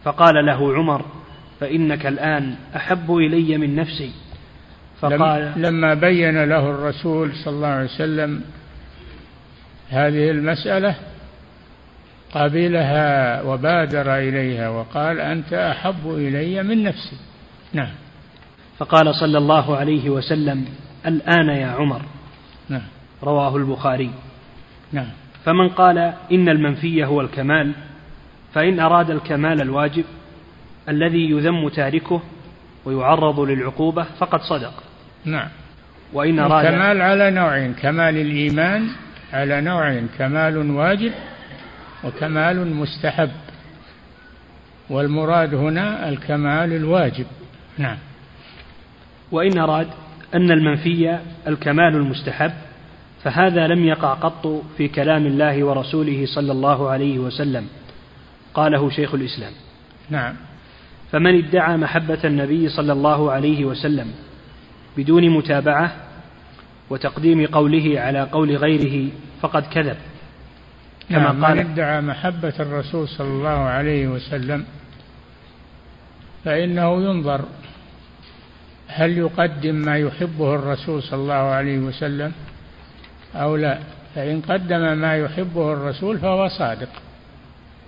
فقال 0.03 0.45
له 0.45 0.73
عمر 0.73 1.05
فإنك 1.59 2.05
الآن 2.05 2.55
أحب 2.75 3.15
إلي 3.15 3.57
من 3.57 3.75
نفسي. 3.75 4.11
فقال 4.99 5.53
لما 5.55 5.93
بين 5.93 6.43
له 6.43 6.69
الرسول 6.69 7.31
صلى 7.45 7.53
الله 7.53 7.67
عليه 7.67 7.85
وسلم 7.85 8.41
هذه 9.89 10.31
المسألة 10.31 10.95
قبلها 12.33 13.41
وبادر 13.41 14.15
إليها 14.17 14.69
وقال 14.69 15.19
أنت 15.19 15.53
أحب 15.53 16.07
إلي 16.07 16.63
من 16.63 16.83
نفسي. 16.83 17.17
نعم. 17.73 17.91
فقال 18.77 19.15
صلى 19.15 19.37
الله 19.37 19.77
عليه 19.77 20.09
وسلم 20.09 20.65
الآن 21.05 21.49
يا 21.49 21.67
عمر. 21.67 22.01
نعم. 22.69 22.81
رواه 23.23 23.57
البخاري. 23.57 24.11
نعم. 24.91 25.07
فمن 25.45 25.69
قال 25.69 25.97
إن 26.31 26.49
المنفي 26.49 27.05
هو 27.05 27.21
الكمال 27.21 27.73
فإن 28.53 28.79
أراد 28.79 29.09
الكمال 29.09 29.61
الواجب 29.61 30.05
الذي 30.89 31.29
يذم 31.29 31.69
تاركه 31.69 32.21
ويعرض 32.85 33.39
للعقوبة 33.39 34.03
فقد 34.03 34.41
صدق. 34.41 34.73
نعم. 35.25 35.49
وإن 36.13 36.39
أراد 36.39 36.65
الكمال 36.65 37.01
على 37.01 37.31
نوعين 37.31 37.73
كمال 37.73 38.17
الإيمان 38.17 38.87
على 39.33 39.61
نوعين 39.61 40.07
كمال 40.17 40.71
واجب 40.71 41.11
وكمال 42.03 42.75
مستحب. 42.75 43.31
والمراد 44.89 45.53
هنا 45.53 46.09
الكمال 46.09 46.73
الواجب. 46.73 47.25
نعم. 47.77 47.97
وإن 49.31 49.57
أراد 49.57 49.87
أن 50.33 50.51
المنفي 50.51 51.19
الكمال 51.47 51.95
المستحب 51.95 52.51
فهذا 53.23 53.67
لم 53.67 53.85
يقع 53.85 54.13
قط 54.13 54.63
في 54.77 54.87
كلام 54.87 55.25
الله 55.25 55.63
ورسوله 55.63 56.25
صلى 56.25 56.51
الله 56.51 56.89
عليه 56.89 57.19
وسلم. 57.19 57.67
قاله 58.53 58.89
شيخ 58.89 59.13
الإسلام. 59.13 59.51
نعم. 60.09 60.35
فمن 61.11 61.37
ادعى 61.37 61.77
محبة 61.77 62.19
النبي 62.23 62.69
صلى 62.69 62.93
الله 62.93 63.31
عليه 63.31 63.65
وسلم 63.65 64.07
بدون 64.97 65.29
متابعة 65.29 65.91
وتقديم 66.89 67.45
قوله 67.45 67.99
على 67.99 68.21
قول 68.21 68.55
غيره 68.55 69.11
فقد 69.41 69.63
كذب. 69.63 69.97
كما 71.09 71.19
نعم 71.19 71.45
قال 71.45 71.57
من 71.57 71.71
ادعى 71.71 72.01
محبة 72.01 72.53
الرسول 72.59 73.07
صلى 73.07 73.27
الله 73.27 73.49
عليه 73.49 74.07
وسلم 74.07 74.65
فإنه 76.45 77.03
ينظر 77.03 77.41
هل 78.93 79.17
يقدم 79.17 79.75
ما 79.75 79.97
يحبه 79.97 80.55
الرسول 80.55 81.03
صلى 81.03 81.19
الله 81.19 81.33
عليه 81.33 81.79
وسلم 81.79 82.31
أو 83.35 83.55
لا؟ 83.55 83.79
فإن 84.15 84.41
قدم 84.41 84.97
ما 84.97 85.15
يحبه 85.15 85.73
الرسول 85.73 86.19
فهو 86.19 86.47
صادق. 86.47 86.89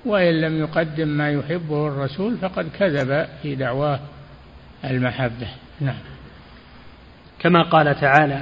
وإن 0.06 0.42
لم 0.42 0.60
يقدم 0.60 1.08
ما 1.08 1.32
يحبه 1.32 1.88
الرسول 1.88 2.38
فقد 2.38 2.70
كذب 2.80 3.28
في 3.42 3.56
دعواه 3.56 4.00
المحبة. 4.86 5.48
نعم. 5.82 6.00
كما 7.40 7.64
قال 7.64 8.00
تعالى 8.00 8.42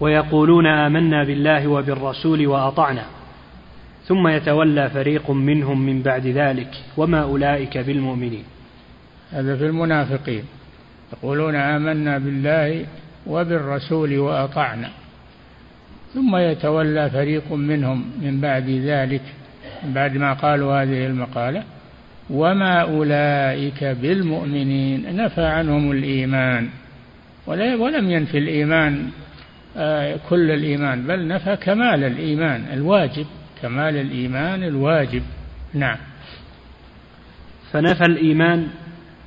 ويقولون 0.00 0.66
آمنا 0.66 1.24
بالله 1.24 1.66
وبالرسول 1.66 2.46
وأطعنا. 2.46 3.04
ثم 4.04 4.28
يتولى 4.28 4.90
فريق 4.90 5.30
منهم 5.30 5.86
من 5.86 6.02
بعد 6.02 6.26
ذلك 6.26 6.70
وما 6.96 7.22
أولئك 7.22 7.78
بالمؤمنين. 7.78 8.44
هذا 9.32 9.56
في 9.56 9.66
المنافقين. 9.66 10.44
يقولون 11.12 11.54
آمنا 11.54 12.18
بالله 12.18 12.86
وبالرسول 13.26 14.18
وأطعنا. 14.18 14.90
ثم 16.14 16.36
يتولى 16.36 17.10
فريق 17.10 17.52
منهم 17.52 18.04
من 18.22 18.40
بعد 18.40 18.68
ذلك 18.70 19.22
من 19.84 19.92
بعد 19.92 20.16
ما 20.16 20.32
قالوا 20.32 20.82
هذه 20.82 21.06
المقالة 21.06 21.62
وما 22.30 22.80
أولئك 22.80 23.84
بالمؤمنين 23.84 25.16
نفى 25.16 25.44
عنهم 25.44 25.92
الإيمان. 25.92 26.68
ولم 27.46 28.10
ينفي 28.10 28.38
الإيمان 28.38 29.10
آه، 29.76 30.18
كل 30.28 30.50
الإيمان 30.50 31.02
بل 31.02 31.28
نفى 31.28 31.56
كمال 31.56 32.04
الإيمان 32.04 32.64
الواجب 32.72 33.26
كمال 33.62 33.96
الإيمان 33.96 34.64
الواجب. 34.64 35.22
نعم. 35.74 35.96
فنفى 37.72 38.04
الإيمان 38.04 38.68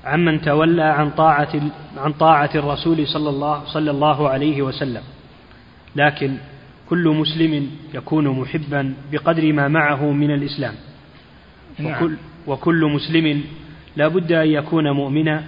عمن 0.06 0.41
تولى 0.41 0.84
عن 0.84 1.10
طاعة 1.10 1.62
عن 1.98 2.13
طاعة 2.13 2.50
الرسول 2.56 3.08
صلى 3.08 3.30
الله 3.30 3.63
صلى 3.65 3.91
الله 3.91 4.30
عليه 4.30 4.62
وسلم. 4.62 5.02
لكن 5.96 6.38
كل 6.89 7.10
مسلم 7.10 7.70
يكون 7.94 8.28
محبا 8.28 8.94
بقدر 9.12 9.54
ما 9.54 9.68
معه 9.68 10.12
من 10.12 10.32
الإسلام. 10.32 10.74
نعم. 11.80 11.91
وكل, 11.91 12.15
وكل 12.48 12.86
مسلم 12.86 13.44
لا 13.96 14.08
بد 14.08 14.32
أن 14.32 14.48
يكون 14.48 14.91
مؤمنا 14.91 15.44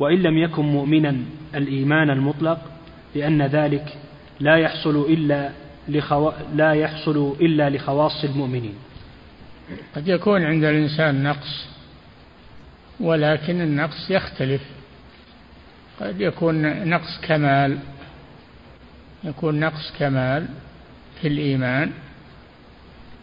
وإن 0.00 0.22
لم 0.22 0.38
يكن 0.38 0.62
مؤمنا 0.62 1.16
الإيمان 1.54 2.10
المطلق 2.10 2.58
لأن 3.14 3.42
ذلك 3.42 3.98
لا 4.40 4.56
يحصل 4.56 4.96
إلا 5.08 5.50
لخو... 5.88 6.32
لا 6.54 6.72
يحصل 6.72 7.36
إلا 7.40 7.70
لخواص 7.70 8.24
المؤمنين. 8.24 8.74
قد 9.96 10.08
يكون 10.08 10.42
عند 10.42 10.64
الإنسان 10.64 11.22
نقص 11.22 11.73
ولكن 13.00 13.60
النقص 13.60 14.10
يختلف. 14.10 14.62
قد 16.00 16.20
يكون 16.20 16.88
نقص 16.88 17.20
كمال 17.22 17.78
يكون 19.24 19.60
نقص 19.60 19.92
كمال 19.98 20.46
في 21.20 21.28
الإيمان 21.28 21.90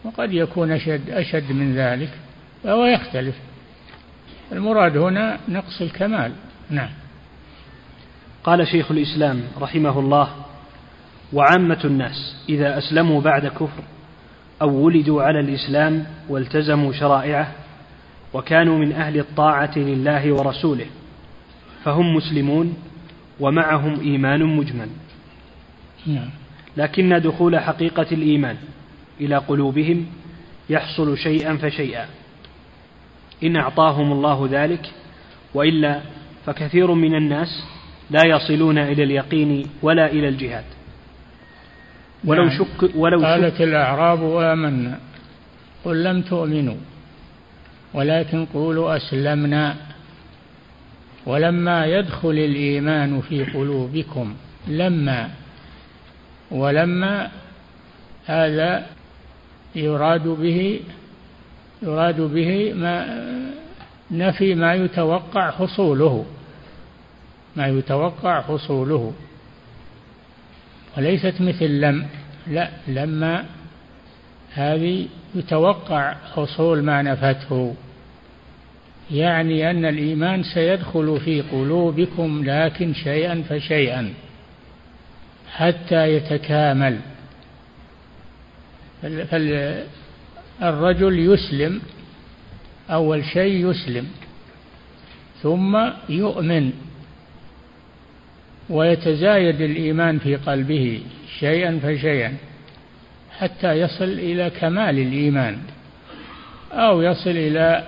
وقد 0.04 0.32
يكون 0.32 0.72
أشد 0.72 1.10
أشد 1.10 1.52
من 1.52 1.74
ذلك 1.74 2.10
فهو 2.64 2.86
يختلف. 2.86 3.34
المراد 4.52 4.96
هنا 4.96 5.38
نقص 5.48 5.80
الكمال. 5.80 6.32
نعم. 6.70 6.90
قال 8.44 8.68
شيخ 8.68 8.90
الإسلام 8.90 9.42
رحمه 9.60 9.98
الله 9.98 10.28
وعامة 11.32 11.80
الناس 11.84 12.36
إذا 12.48 12.78
أسلموا 12.78 13.20
بعد 13.20 13.46
كفر 13.46 13.82
أو 14.62 14.70
ولدوا 14.70 15.22
على 15.22 15.40
الإسلام 15.40 16.06
والتزموا 16.28 16.92
شرائعه 16.92 17.52
وكانوا 18.34 18.78
من 18.78 18.92
أهل 18.92 19.18
الطاعة 19.18 19.78
لله 19.78 20.32
ورسوله 20.32 20.86
فهم 21.84 22.14
مسلمون 22.14 22.76
ومعهم 23.40 24.00
إيمان 24.00 24.44
مجمل 24.44 24.88
نعم. 26.06 26.28
لكن 26.76 27.20
دخول 27.20 27.58
حقيقة 27.58 28.06
الإيمان 28.12 28.56
إلى 29.20 29.36
قلوبهم 29.36 30.06
يحصل 30.70 31.18
شيئا 31.18 31.56
فشيئا 31.56 32.06
إن 33.42 33.56
أعطاهم 33.56 34.12
الله 34.12 34.48
ذلك 34.50 34.90
وإلا 35.54 36.00
فكثير 36.46 36.92
من 36.92 37.14
الناس 37.14 37.64
لا 38.10 38.22
يصلون 38.26 38.78
إلى 38.78 39.02
اليقين 39.02 39.66
ولا 39.82 40.12
إلى 40.12 40.28
الجهاد 40.28 40.64
ولو 42.24 42.44
نعم. 42.44 42.58
شك 42.58 42.96
ولو 42.96 43.24
قالت 43.24 43.54
شك 43.54 43.62
الأعراب 43.62 44.36
آمنا 44.36 44.98
قل 45.84 46.04
لم 46.04 46.22
تؤمنوا 46.22 46.76
ولكن 47.94 48.46
قولوا 48.46 48.96
أسلمنا. 48.96 49.76
ولما 51.26 51.86
يدخل 51.86 52.30
الإيمان 52.30 53.20
في 53.20 53.44
قلوبكم 53.44 54.34
لما 54.68 55.30
ولما 56.50 57.30
هذا 58.26 58.86
يراد 59.74 60.28
به 60.28 60.80
يراد 61.82 62.20
به 62.20 62.72
ما 62.72 63.22
نفي 64.10 64.54
ما 64.54 64.74
يتوقع 64.74 65.50
حصوله 65.50 66.24
ما 67.56 67.66
يتوقع 67.66 68.40
حصوله. 68.40 69.12
وليست 70.96 71.40
مثل 71.40 71.80
لم 71.80 72.06
لا 72.46 72.70
لما 72.88 73.44
هذه 74.54 75.06
يتوقع 75.34 76.14
حصول 76.34 76.82
ما 76.82 77.02
نفته. 77.02 77.74
يعني 79.10 79.70
أن 79.70 79.84
الإيمان 79.84 80.42
سيدخل 80.42 81.20
في 81.24 81.40
قلوبكم 81.40 82.42
لكن 82.44 82.94
شيئا 82.94 83.44
فشيئا 83.48 84.12
حتى 85.52 86.16
يتكامل. 86.16 86.98
فالرجل 90.60 91.18
يسلم 91.18 91.80
أول 92.90 93.24
شيء 93.24 93.70
يسلم 93.70 94.08
ثم 95.42 95.78
يؤمن 96.08 96.72
ويتزايد 98.70 99.60
الإيمان 99.60 100.18
في 100.18 100.36
قلبه 100.36 101.00
شيئا 101.38 101.80
فشيئا 101.82 102.34
حتى 103.38 103.72
يصل 103.72 104.04
إلى 104.04 104.50
كمال 104.50 104.98
الإيمان 104.98 105.58
أو 106.72 107.02
يصل 107.02 107.30
إلى 107.30 107.86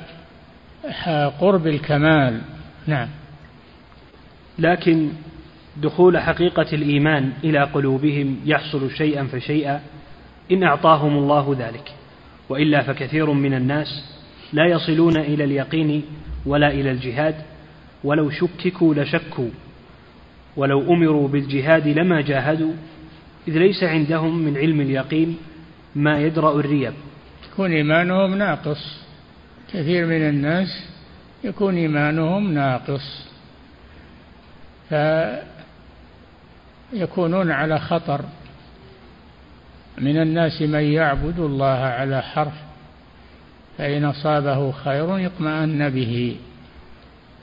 قرب 1.40 1.66
الكمال. 1.66 2.40
نعم. 2.86 3.08
لكن 4.58 5.08
دخول 5.82 6.18
حقيقة 6.18 6.66
الإيمان 6.72 7.32
إلى 7.44 7.62
قلوبهم 7.62 8.36
يحصل 8.44 8.90
شيئا 8.90 9.24
فشيئا 9.24 9.80
إن 10.52 10.62
أعطاهم 10.62 11.18
الله 11.18 11.56
ذلك. 11.58 11.92
وإلا 12.48 12.82
فكثير 12.82 13.30
من 13.30 13.54
الناس 13.54 14.04
لا 14.52 14.66
يصلون 14.66 15.16
إلى 15.16 15.44
اليقين 15.44 16.02
ولا 16.46 16.68
إلى 16.68 16.90
الجهاد. 16.90 17.34
ولو 18.04 18.30
شككوا 18.30 18.94
لشكوا. 18.94 19.50
ولو 20.56 20.94
أمروا 20.94 21.28
بالجهاد 21.28 21.88
لما 21.88 22.20
جاهدوا. 22.20 22.72
إذ 23.48 23.58
ليس 23.58 23.84
عندهم 23.84 24.38
من 24.38 24.56
علم 24.56 24.80
اليقين 24.80 25.36
ما 25.94 26.18
يدرأ 26.18 26.60
الريب. 26.60 26.92
يكون 27.52 27.72
إيمانهم 27.72 28.34
ناقص. 28.34 29.03
كثير 29.74 30.06
من 30.06 30.28
الناس 30.28 30.68
يكون 31.44 31.76
إيمانهم 31.76 32.54
ناقص 32.54 33.26
فيكونون 36.92 37.50
على 37.50 37.80
خطر. 37.80 38.24
من 39.98 40.22
الناس 40.22 40.62
من 40.62 40.82
يعبد 40.82 41.38
الله 41.38 41.78
على 41.78 42.22
حرف 42.22 42.52
فإن 43.78 44.04
أصابه 44.04 44.72
خير 44.72 45.26
اطمأن 45.26 45.90
به 45.90 46.36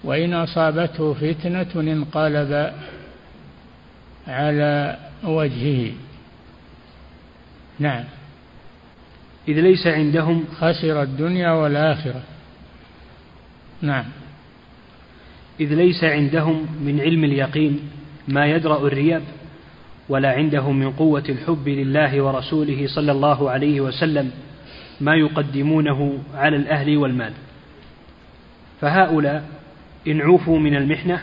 وإن 0.04 0.34
أصابته 0.34 1.14
فتنة 1.14 1.72
انقلب 1.76 2.74
على 4.28 4.98
وجهه. 5.24 5.92
نعم. 7.80 8.04
إذ 9.48 9.60
ليس 9.60 9.88
عندهم 9.88 10.46
خسر 10.60 11.04
الدنيا 11.04 11.52
والآخرة. 11.52 12.22
نعم. 13.82 14.06
إذ 15.60 15.74
ليس 15.76 16.04
عندهم 16.04 16.68
من 16.82 17.00
علم 17.02 17.24
اليقين 17.24 17.80
ما 18.28 18.46
يدرأ 18.46 18.88
الرياب 18.88 19.24
ولا 20.10 20.32
عندهم 20.32 20.80
من 20.80 20.92
قوة 20.92 21.24
الحب 21.30 21.68
لله 21.68 22.22
ورسوله 22.22 22.88
صلى 22.88 23.12
الله 23.12 23.50
عليه 23.50 23.82
وسلم 23.82 24.32
ما 25.02 25.16
يقدمونه 25.16 26.20
على 26.34 26.56
الأهل 26.58 26.98
والمال. 26.98 27.34
فهؤلاء 28.82 29.50
إن 30.08 30.22
عوفوا 30.22 30.60
من 30.60 30.76
المحنة 30.76 31.22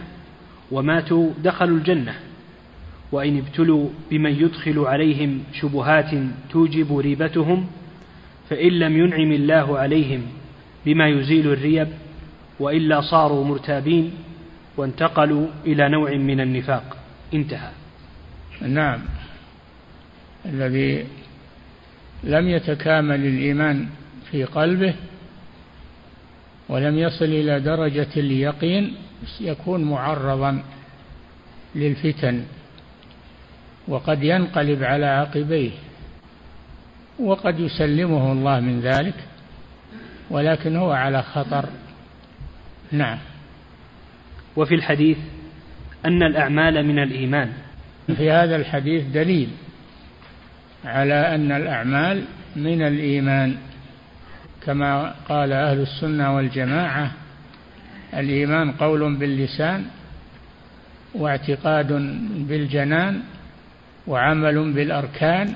وماتوا 0.71 1.31
دخلوا 1.45 1.77
الجنة 1.77 2.15
وإن 3.13 3.39
ابتلوا 3.39 3.89
بمن 4.11 4.31
يدخل 4.31 4.79
عليهم 4.79 5.43
شبهات 5.53 6.11
توجب 6.51 6.99
ريبتهم 6.99 7.67
فإن 8.51 8.73
لم 8.79 8.97
ينعم 8.97 9.33
الله 9.33 9.79
عليهم 9.79 10.23
بما 10.87 11.09
يزيل 11.09 11.53
الريب 11.53 11.89
وإلا 12.61 13.01
صاروا 13.01 13.45
مرتابين 13.45 14.13
وانتقلوا 14.77 15.47
إلى 15.67 15.89
نوع 15.89 16.11
من 16.11 16.41
النفاق. 16.41 16.97
انتهى. 17.35 17.71
نعم. 18.63 19.01
الذي 20.47 21.05
لم 22.25 22.49
يتكامل 22.49 23.27
الإيمان 23.27 23.87
في 24.31 24.45
قلبه 24.45 24.95
ولم 26.69 26.99
يصل 26.99 27.25
إلى 27.25 27.61
درجة 27.61 28.09
اليقين 28.17 28.95
يكون 29.41 29.85
معرضا 29.85 30.63
للفتن 31.75 32.43
وقد 33.89 34.23
ينقلب 34.23 34.83
على 34.83 35.07
عقبيه. 35.07 35.71
وقد 37.19 37.61
يسلمه 37.61 38.33
الله 38.33 38.61
من 38.61 38.81
ذلك 38.81 39.15
ولكن 40.31 40.77
هو 40.77 40.93
على 40.93 41.23
خطر. 41.23 41.69
نعم. 42.93 43.19
وفي 44.57 44.75
الحديث 44.75 45.19
أن 46.05 46.23
الأعمال 46.23 46.87
من 46.87 46.99
الإيمان. 46.99 47.53
في 48.07 48.31
هذا 48.31 48.57
الحديث 48.57 49.05
دليل 49.05 49.49
على 50.85 51.35
أن 51.35 51.53
الأعمال 51.53 52.25
من 52.57 52.83
الإيمان. 52.83 53.57
كما 54.67 55.15
قال 55.29 55.53
أهل 55.53 55.81
السنة 55.81 56.37
والجماعة 56.37 57.11
الإيمان 58.15 58.73
قول 58.73 59.17
باللسان 59.17 59.85
واعتقاد 61.15 61.93
بالجنان 62.49 63.21
وعمل 64.07 64.73
بالأركان 64.73 65.55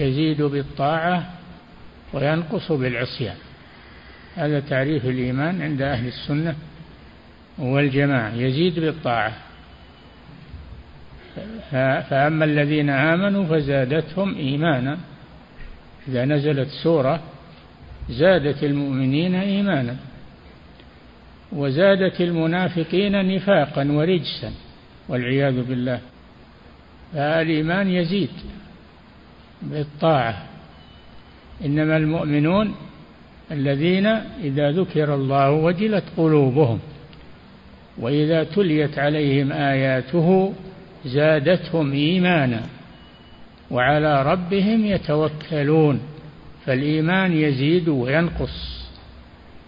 يزيد 0.00 0.42
بالطاعة 0.42 1.30
وينقص 2.12 2.72
بالعصيان. 2.72 3.36
هذا 4.36 4.60
تعريف 4.60 5.04
الإيمان 5.04 5.62
عند 5.62 5.82
أهل 5.82 6.06
السنة 6.06 6.54
والجماعة 7.58 8.34
يزيد 8.34 8.80
بالطاعة. 8.80 9.32
فأما 12.10 12.44
الذين 12.44 12.90
آمنوا 12.90 13.44
فزادتهم 13.44 14.36
إيمانا. 14.36 14.98
إذا 16.08 16.24
نزلت 16.24 16.68
سورة 16.82 17.20
زادت 18.10 18.64
المؤمنين 18.64 19.34
إيمانا 19.34 19.96
وزادت 21.52 22.20
المنافقين 22.20 23.34
نفاقا 23.34 23.92
ورجسا 23.92 24.52
والعياذ 25.08 25.62
بالله. 25.62 26.00
فالإيمان 27.12 27.88
يزيد. 27.88 28.30
بالطاعة. 29.62 30.42
إنما 31.64 31.96
المؤمنون 31.96 32.74
الذين 33.50 34.06
إذا 34.42 34.70
ذكر 34.70 35.14
الله 35.14 35.50
وجلت 35.50 36.04
قلوبهم 36.16 36.78
وإذا 37.98 38.44
تليت 38.44 38.98
عليهم 38.98 39.52
آياته 39.52 40.52
زادتهم 41.04 41.92
إيمانا 41.92 42.60
وعلى 43.70 44.22
ربهم 44.22 44.86
يتوكلون 44.86 46.00
فالإيمان 46.66 47.32
يزيد 47.32 47.88
وينقص 47.88 48.80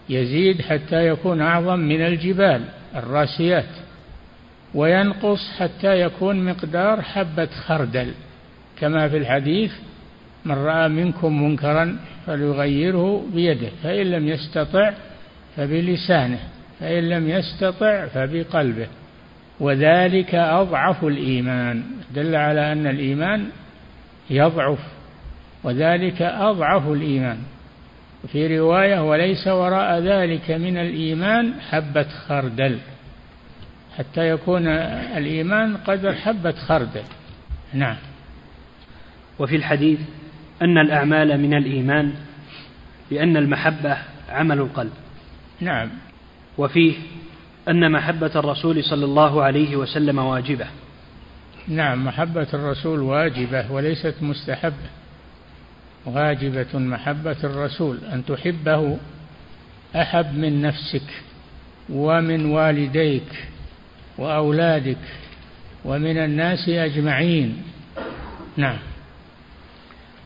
يزيد 0.09 0.61
حتى 0.61 1.07
يكون 1.07 1.41
أعظم 1.41 1.79
من 1.79 2.01
الجبال 2.01 2.61
الراسيات 2.95 3.69
وينقص 4.75 5.51
حتى 5.57 6.01
يكون 6.01 6.45
مقدار 6.45 7.01
حبة 7.01 7.45
خردل. 7.45 8.13
كما 8.83 9.09
في 9.09 9.17
الحديث 9.17 9.71
من 10.45 10.55
رأى 10.55 10.87
منكم 10.89 11.43
منكرا 11.43 11.97
فليغيره 12.25 13.25
بيده 13.33 13.69
فإن 13.83 14.11
لم 14.11 14.27
يستطع 14.27 14.93
فبلسانه 15.55 16.39
فإن 16.79 17.09
لم 17.09 17.29
يستطع 17.29 18.05
فبقلبه. 18.05 18.87
وذلك 19.59 20.35
أضعف 20.35 21.03
الإيمان 21.03 21.83
دل 22.15 22.35
على 22.35 22.71
أن 22.71 22.87
الإيمان 22.87 23.45
يضعف 24.29 24.79
وذلك 25.63 26.21
أضعف 26.21 26.87
الإيمان. 26.87 27.37
في 28.27 28.59
رواية 28.59 29.09
وليس 29.09 29.47
وراء 29.47 29.99
ذلك 29.99 30.51
من 30.51 30.77
الإيمان 30.77 31.53
حبة 31.69 32.07
خردل. 32.27 32.77
حتى 33.97 34.29
يكون 34.29 34.67
الإيمان 35.17 35.77
قدر 35.77 36.13
حبة 36.13 36.51
خردل. 36.51 37.03
نعم. 37.73 37.97
وفي 39.39 39.55
الحديث 39.55 39.99
أن 40.61 40.77
الأعمال 40.77 41.41
من 41.41 41.53
الإيمان 41.53 42.13
لأن 43.11 43.37
المحبة 43.37 43.97
عمل 44.29 44.59
القلب. 44.59 44.91
نعم. 45.61 45.89
وفيه 46.57 46.93
أن 47.69 47.91
محبة 47.91 48.31
الرسول 48.35 48.83
صلى 48.83 49.05
الله 49.05 49.43
عليه 49.43 49.75
وسلم 49.75 50.17
واجبة. 50.17 50.65
نعم 51.67 52.05
محبة 52.05 52.47
الرسول 52.53 52.99
واجبة 52.99 53.71
وليست 53.71 54.15
مستحبة. 54.21 54.89
واجبة 56.05 56.79
محبة 56.79 57.37
الرسول 57.43 57.97
أن 58.13 58.25
تحبه 58.25 58.97
أحب 59.95 60.37
من 60.37 60.61
نفسك 60.61 61.09
ومن 61.89 62.45
والديك 62.45 63.47
وأولادك 64.17 64.97
ومن 65.85 66.17
الناس 66.17 66.69
أجمعين. 66.69 67.63
نعم. 68.57 68.77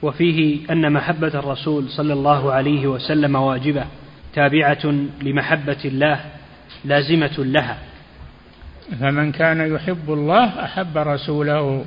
وفيه 0.01 0.59
أن 0.71 0.93
محبة 0.93 1.27
الرسول 1.27 1.89
صلى 1.89 2.13
الله 2.13 2.51
عليه 2.53 2.87
وسلم 2.87 3.35
واجبة 3.35 3.85
تابعة 4.33 4.93
لمحبة 5.21 5.77
الله 5.85 6.19
لازمة 6.85 7.35
لها. 7.37 7.77
فمن 8.99 9.31
كان 9.31 9.75
يحب 9.75 10.13
الله 10.13 10.63
أحب 10.63 10.97
رسوله. 10.97 11.85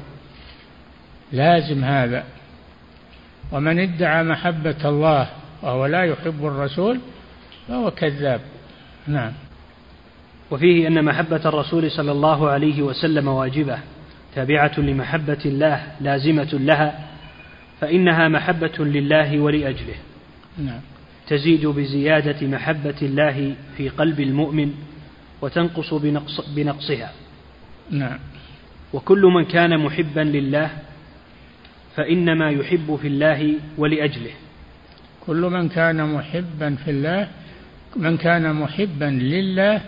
لازم 1.32 1.84
هذا. 1.84 2.24
ومن 3.52 3.78
ادعى 3.78 4.24
محبة 4.24 4.88
الله 4.88 5.28
وهو 5.62 5.86
لا 5.86 6.04
يحب 6.04 6.46
الرسول 6.46 6.98
فهو 7.68 7.90
كذاب. 7.90 8.40
نعم. 9.06 9.32
وفيه 10.50 10.88
أن 10.88 11.04
محبة 11.04 11.40
الرسول 11.46 11.90
صلى 11.90 12.12
الله 12.12 12.50
عليه 12.50 12.82
وسلم 12.82 13.28
واجبة 13.28 13.78
تابعة 14.34 14.72
لمحبة 14.78 15.38
الله 15.44 15.82
لازمة 16.00 16.50
لها. 16.52 17.09
فإنها 17.80 18.28
محبة 18.28 18.84
لله 18.84 19.40
ولأجله. 19.40 19.94
نعم. 20.58 20.80
تزيد 21.26 21.66
بزيادة 21.66 22.46
محبة 22.46 22.94
الله 23.02 23.54
في 23.76 23.88
قلب 23.88 24.20
المؤمن 24.20 24.74
وتنقص 25.42 25.94
بنقص 25.94 26.40
بنقصها. 26.56 27.12
نعم. 27.90 28.18
وكل 28.92 29.22
من 29.22 29.44
كان 29.44 29.78
محبا 29.78 30.20
لله 30.20 30.70
فإنما 31.96 32.50
يحب 32.50 32.98
في 33.02 33.08
الله 33.08 33.54
ولأجله. 33.78 34.32
كل 35.26 35.40
من 35.40 35.68
كان 35.68 36.14
محبا 36.14 36.76
في 36.84 36.90
الله 36.90 37.28
من 37.96 38.16
كان 38.16 38.54
محبا 38.54 39.04
لله 39.04 39.80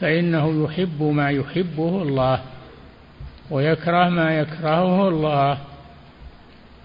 فإنه 0.00 0.64
يحب 0.64 1.02
ما 1.02 1.30
يحبه 1.30 2.02
الله 2.02 2.42
ويكره 3.50 4.08
ما 4.08 4.38
يكرهه 4.38 5.08
الله. 5.08 5.58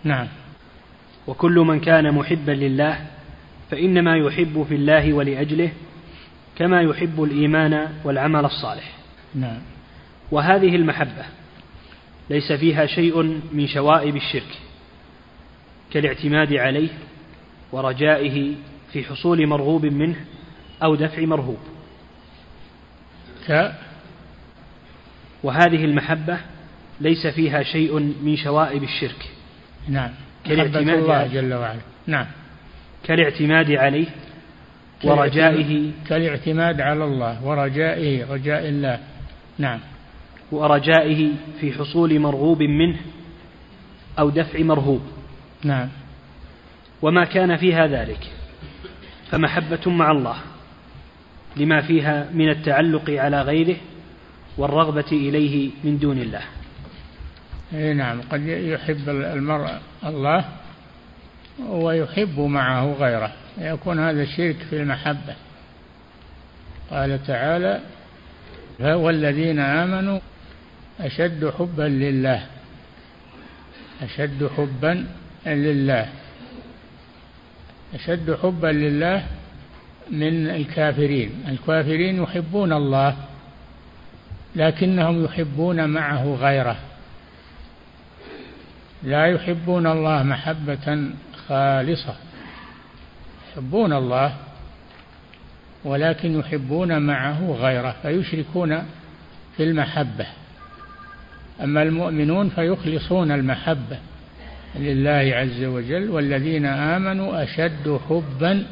نعم. 0.06 0.28
وكل 1.28 1.56
من 1.60 1.80
كان 1.80 2.12
محبا 2.14 2.52
لله 2.52 3.08
فإنما 3.72 4.18
يحب 4.18 4.66
في 4.70 4.76
الله 4.76 5.14
ولأجله 5.14 5.72
كما 6.56 6.82
يحب 6.82 7.24
الإيمان 7.24 7.90
والعمل 8.04 8.46
الصالح. 8.46 8.92
نعم. 9.36 9.60
وهذه 10.32 10.76
المحبة 10.76 11.26
ليس 12.30 12.52
فيها 12.52 12.86
شيء 12.86 13.42
من 13.52 13.68
شوائب 13.68 14.16
الشرك 14.16 14.60
كالاعتماد 15.92 16.54
عليه 16.54 16.90
ورجائه 17.72 18.56
في 18.94 19.04
حصول 19.04 19.48
مرغوب 19.48 19.86
منه 19.86 20.16
أو 20.84 20.96
دفع 20.96 21.26
مرهوب. 21.26 21.60
ك 23.48 23.72
وهذه 25.44 25.86
المحبة 25.86 26.38
ليس 27.02 27.28
فيها 27.28 27.64
شيء 27.64 28.00
من 28.00 28.38
شوائب 28.38 28.84
الشرك 28.84 29.35
نعم. 29.88 30.10
كالاعتماد 30.46 31.00
الله. 31.00 31.28
جل 31.28 31.54
وعلا. 31.54 31.80
نعم. 32.08 32.26
كالاعتماد 33.04 33.72
عليه 33.72 34.08
ورجائه. 35.04 35.92
كالاعتماد 36.08 36.82
على 36.82 37.04
الله 37.04 37.46
ورجائه 37.46 38.34
رجاء 38.34 38.70
الله. 38.70 39.00
نعم. 39.58 39.80
ورجائه 40.52 41.30
في 41.60 41.72
حصول 41.72 42.20
مرغوب 42.20 42.64
منه 42.64 42.98
أو 44.20 44.30
دفع 44.30 44.60
مرهوب. 44.60 45.02
نعم. 45.64 45.90
وما 47.02 47.26
كان 47.26 47.58
فيها 47.58 47.88
ذلك 47.88 48.32
فمحبة 49.32 49.92
مع 49.92 50.12
الله 50.12 50.36
لما 51.58 51.82
فيها 51.82 52.30
من 52.34 52.50
التعلق 52.50 53.10
على 53.10 53.42
غيره 53.42 53.76
والرغبة 54.58 55.12
إليه 55.12 55.72
من 55.84 55.98
دون 55.98 56.18
الله. 56.18 56.42
اي 57.76 57.94
نعم 57.94 58.22
قد 58.22 58.48
يحب 58.48 59.10
المرء 59.10 59.72
الله 60.06 60.46
ويحب 61.70 62.40
معه 62.40 62.94
غيره 62.94 63.32
يكون 63.58 64.00
هذا 64.00 64.24
الشرك 64.24 64.56
في 64.70 64.82
المحبة. 64.82 65.36
قال 66.92 67.26
تعالى 67.28 67.80
والذين 68.80 69.60
آمنوا 69.60 70.20
أشد 71.00 71.54
حبا 71.60 71.84
لله 71.84 72.46
أشد 74.02 74.50
حبا 74.58 75.06
لله 75.46 76.10
أشد 77.94 78.38
حبا 78.44 78.68
لله 78.68 79.26
من 80.12 80.48
الكافرين 80.48 81.32
الكافرين 81.48 82.24
يحبون 82.24 82.74
الله 82.74 83.16
لكنهم 84.56 85.26
يحبون 85.26 85.90
معه 85.90 86.36
غيره. 86.36 86.78
لا 89.04 89.26
يحبون 89.26 89.88
الله 89.88 90.24
محبة 90.24 91.10
خالصة. 91.48 92.16
يحبون 93.52 93.94
الله 93.94 94.36
ولكن 95.84 96.40
يحبون 96.40 97.02
معه 97.02 97.52
غيره 97.52 97.96
فيشركون 98.02 98.84
في 99.58 99.64
المحبة. 99.64 100.26
أما 101.64 101.84
المؤمنون 101.84 102.50
فيخلصون 102.50 103.32
المحبة 103.32 103.98
لله 104.76 105.36
عز 105.36 105.64
وجل 105.64 106.10
والذين 106.10 106.66
آمنوا 106.66 107.44
أشد 107.44 108.00
حبا 108.10 108.66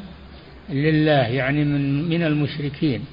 لله 0.70 1.26
يعني 1.26 1.64
من 1.64 2.08
من 2.08 2.22
المشركين. 2.22 3.04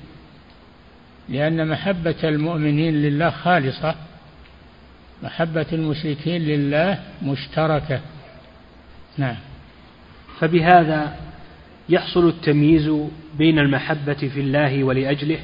لأن 1.30 1.67
محبة 1.67 2.15
المؤمنين 2.24 2.93
لله 2.93 3.30
خالصة 3.30 3.95
محبة 5.24 5.66
المشركين 5.74 6.42
لله 6.42 7.00
مشتركة. 7.24 8.02
نعم. 9.18 9.36
فبهذا 10.40 11.16
يحصل 11.90 12.28
التمييز 12.28 12.92
بين 13.38 13.60
المحبة 13.60 14.14
في 14.14 14.40
الله 14.40 14.84
ولأجله 14.84 15.40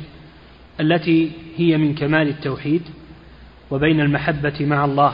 التي 0.80 1.32
هي 1.58 1.78
من 1.78 1.96
كمال 1.96 2.28
التوحيد 2.28 2.82
وبين 3.72 4.02
المحبة 4.02 4.66
مع 4.66 4.86
الله 4.86 5.14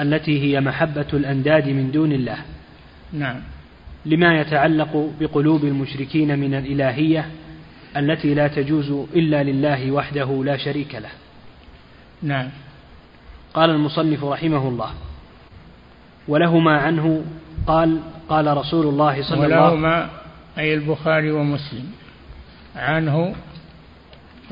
التي 0.00 0.42
هي 0.42 0.60
محبة 0.60 1.06
الأنداد 1.12 1.68
من 1.68 1.90
دون 1.90 2.12
الله. 2.12 2.38
نعم. 3.12 3.40
لما 4.06 4.40
يتعلق 4.40 5.10
بقلوب 5.20 5.64
المشركين 5.64 6.38
من 6.38 6.54
الإلهية 6.54 7.28
التي 7.96 8.34
لا 8.34 8.48
تجوز 8.48 8.90
إلا 9.14 9.42
لله 9.42 9.90
وحده 9.90 10.44
لا 10.44 10.56
شريك 10.56 10.94
له. 10.94 11.10
نعم. 12.22 12.48
قال 13.54 13.70
المصنف 13.70 14.24
رحمه 14.24 14.68
الله. 14.68 14.90
ولهما 16.28 16.78
عنه 16.78 17.24
قال 17.66 18.00
قال 18.28 18.56
رسول 18.56 18.86
الله 18.86 19.22
صلى 19.22 19.46
الله 19.46 19.56
عليه 19.56 19.66
وسلم 19.66 19.82
ولهما 19.82 20.10
أي 20.58 20.74
البخاري 20.74 21.30
ومسلم. 21.30 21.92
عنه 22.76 23.34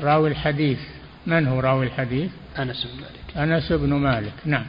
راوي 0.01 0.29
الحديث. 0.29 0.79
من 1.27 1.47
هو 1.47 1.59
راوي 1.59 1.85
الحديث؟ 1.85 2.31
أنس 2.59 2.87
بن 2.87 3.01
مالك. 3.01 3.37
أنس 3.37 3.71
بن 3.71 3.93
مالك 3.93 4.33
نعم. 4.45 4.65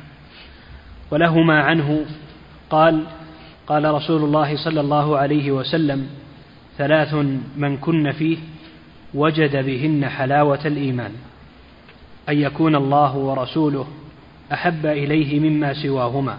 ولهما 1.10 1.62
عنه 1.62 2.06
قال 2.70 3.04
قال 3.66 3.94
رسول 3.94 4.24
الله 4.24 4.64
صلى 4.64 4.80
الله 4.80 5.18
عليه 5.18 5.52
وسلم 5.52 6.08
ثلاث 6.78 7.14
من 7.56 7.76
كن 7.76 8.12
فيه 8.12 8.38
وجد 9.14 9.56
بهن 9.66 10.08
حلاوة 10.08 10.60
الإيمان 10.64 11.12
أن 12.28 12.38
يكون 12.38 12.76
الله 12.76 13.16
ورسوله 13.16 13.86
أحب 14.52 14.86
إليه 14.86 15.40
مما 15.40 15.74
سواهما 15.74 16.38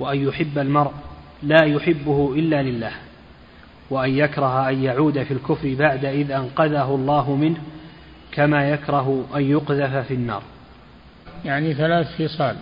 وأن 0.00 0.28
يحب 0.28 0.58
المرء 0.58 0.92
لا 1.42 1.64
يحبه 1.64 2.34
إلا 2.36 2.62
لله 2.62 2.92
وأن 3.90 4.10
يكره 4.10 4.68
أن 4.68 4.82
يعود 4.82 5.22
في 5.22 5.30
الكفر 5.30 5.74
بعد 5.74 6.04
إذ 6.04 6.30
أنقذه 6.30 6.94
الله 6.94 7.36
منه 7.36 7.58
كما 8.32 8.70
يكره 8.70 9.26
أن 9.34 9.50
يقذف 9.50 9.96
في 9.96 10.14
النار. 10.14 10.42
يعني 11.44 11.74
ثلاث 11.74 12.22
خصال. 12.22 12.56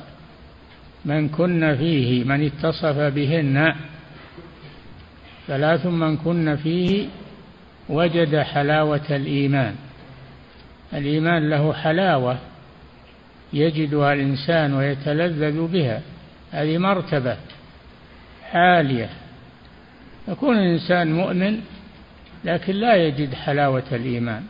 من 1.05 1.29
كن 1.29 1.77
فيه 1.77 2.25
من 2.25 2.47
اتصف 2.47 2.99
بهن 2.99 3.75
ثلاث 5.47 5.87
من 5.87 6.17
كن 6.17 6.57
فيه 6.57 7.07
وجد 7.89 8.37
حلاوة 8.37 9.07
الإيمان. 9.11 9.75
الإيمان 10.95 11.51
له 11.51 11.73
حلاوة 11.73 12.39
يجدها 13.57 14.13
الإنسان 14.13 14.75
ويتلذذ 14.75 15.67
بها 15.67 16.01
هذه 16.51 16.79
مرتبة 16.79 17.37
عالية. 18.53 19.09
يكون 20.29 20.59
الإنسان 20.59 21.13
مؤمن 21.13 21.61
لكن 22.45 22.75
لا 22.75 22.95
يجد 22.97 23.35
حلاوة 23.35 23.85
الإيمان 23.93 24.43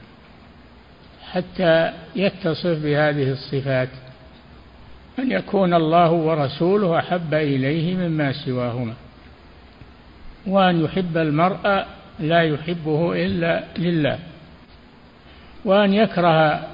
حتى 1.32 1.92
يتصف 2.16 2.82
بهذه 2.82 3.32
الصفات. 3.32 3.88
أن 5.18 5.32
يكون 5.32 5.74
الله 5.74 6.10
ورسوله 6.10 6.98
أحب 6.98 7.34
إليه 7.34 7.96
مما 7.96 8.32
سواهما 8.32 8.94
وأن 10.46 10.84
يحب 10.84 11.16
المرء 11.16 11.84
لا 12.20 12.42
يحبه 12.42 13.12
إلا 13.26 13.64
لله 13.78 14.18
وأن 15.64 15.94
يكره 15.94 16.68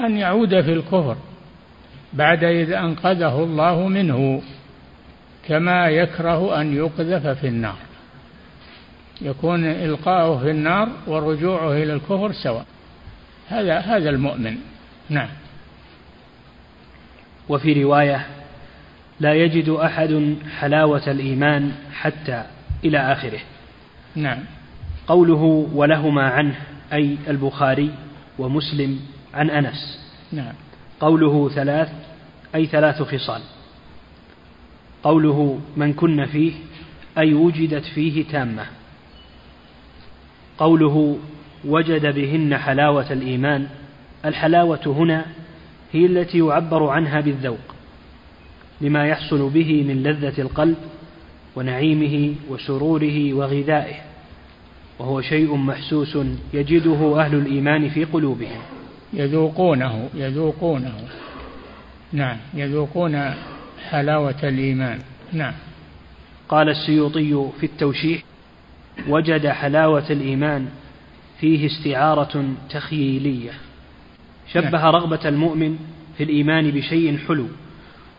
أن 0.00 0.16
يعود 0.16 0.60
في 0.60 0.72
الكفر. 0.72 1.16
بعد 2.16 2.44
إذ 2.44 2.72
أنقذه 2.72 3.44
الله 3.44 3.88
منه 3.88 4.42
كما 5.48 5.88
يكره 5.88 6.60
أن 6.60 6.76
يقذف 6.76 7.26
في 7.26 7.48
النار. 7.48 7.76
يكون 9.20 9.64
إلقاؤه 9.64 10.38
في 10.38 10.50
النار 10.50 10.88
ورجوعه 11.06 11.72
إلى 11.72 11.92
الكفر 11.92 12.32
سواء. 12.32 12.66
هذا 13.48 13.78
هذا 13.78 14.10
المؤمن. 14.10 14.56
نعم. 15.08 15.28
وفي 17.48 17.82
رواية 17.82 18.26
لا 19.20 19.34
يجد 19.34 19.68
أحد 19.68 20.34
حلاوة 20.58 21.10
الإيمان 21.10 21.72
حتى 21.92 22.44
إلى 22.84 22.98
آخره. 23.12 23.40
نعم. 24.14 24.38
قوله 25.06 25.68
ولهما 25.74 26.30
عنه 26.30 26.54
أي 26.92 27.16
البخاري 27.28 27.90
ومسلم 28.38 29.00
عن 29.34 29.50
أنس. 29.50 29.98
نعم. 30.32 30.54
قوله 31.00 31.48
ثلاث 31.48 32.05
أي 32.54 32.66
ثلاث 32.66 33.02
خصال. 33.02 33.42
قوله 35.02 35.60
من 35.76 35.92
كن 35.92 36.26
فيه 36.26 36.52
أي 37.18 37.34
وجدت 37.34 37.84
فيه 37.84 38.24
تامة. 38.24 38.66
قوله 40.58 41.18
وجد 41.64 42.14
بهن 42.14 42.56
حلاوة 42.56 43.12
الإيمان 43.12 43.68
الحلاوة 44.24 44.80
هنا 44.86 45.26
هي 45.92 46.06
التي 46.06 46.38
يعبر 46.38 46.88
عنها 46.88 47.20
بالذوق 47.20 47.74
لما 48.80 49.06
يحصل 49.06 49.50
به 49.50 49.84
من 49.88 50.02
لذة 50.02 50.42
القلب 50.42 50.76
ونعيمه 51.56 52.34
وسروره 52.50 53.34
وغذائه 53.34 53.94
وهو 54.98 55.20
شيء 55.20 55.56
محسوس 55.56 56.18
يجده 56.54 57.20
أهل 57.20 57.34
الإيمان 57.34 57.88
في 57.88 58.04
قلوبهم. 58.04 58.60
يذوقونه 59.12 60.08
يذوقونه. 60.14 60.94
نعم 62.12 62.36
يذوقون 62.54 63.34
حلاوة 63.90 64.42
الإيمان. 64.42 64.98
نعم. 65.32 65.52
قال 66.48 66.68
السيوطي 66.68 67.50
في 67.60 67.66
التوشيح 67.66 68.22
وجد 69.08 69.46
حلاوة 69.46 70.10
الإيمان 70.10 70.68
فيه 71.40 71.66
استعارة 71.66 72.44
تخييلية. 72.70 73.52
شبه 74.52 74.70
نعم. 74.70 74.94
رغبة 74.94 75.28
المؤمن 75.28 75.78
في 76.16 76.24
الإيمان 76.24 76.70
بشيء 76.70 77.18
حلو 77.28 77.48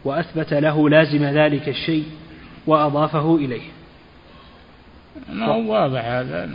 وأثبت 0.05 0.53
له 0.53 0.89
لازم 0.89 1.23
ذلك 1.23 1.69
الشيء 1.69 2.05
وأضافه 2.67 3.35
إليه. 3.35 3.69
ما 5.33 5.45
هو 5.45 5.73
واضح 5.73 6.05
هذا؟ 6.05 6.49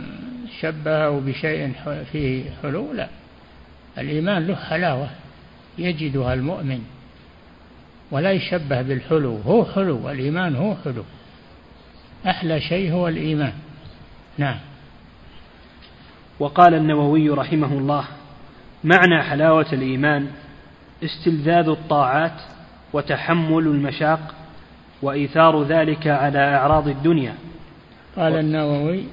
شبهه 0.61 1.19
بشيء 1.25 1.71
فيه 2.11 2.43
حلو؟ 2.63 2.93
لا. 2.93 3.07
الإيمان 3.97 4.47
له 4.47 4.55
حلاوة 4.55 5.09
يجدها 5.77 6.33
المؤمن. 6.33 6.83
ولا 8.13 8.31
يشبه 8.31 8.81
بالحلو. 8.81 9.37
هو 9.37 9.65
حلو 9.65 10.09
الإيمان 10.09 10.55
هو 10.55 10.75
حلو. 10.85 11.03
أحلى 12.27 12.61
شيء 12.61 12.91
هو 12.91 13.07
الإيمان. 13.07 13.53
نعم. 14.37 14.57
وقال 16.39 16.73
النووي 16.73 17.29
رحمه 17.29 17.77
الله 17.77 18.05
معنى 18.83 19.23
حلاوة 19.23 19.65
الإيمان 19.73 20.27
استلذاذ 21.03 21.67
الطاعات 21.67 22.41
وتحمل 22.93 23.67
المشاق 23.67 24.35
وإيثار 25.01 25.63
ذلك 25.63 26.07
على 26.07 26.55
أعراض 26.55 26.87
الدنيا. 26.87 27.35
قال 28.15 28.39
النووي 28.39 29.03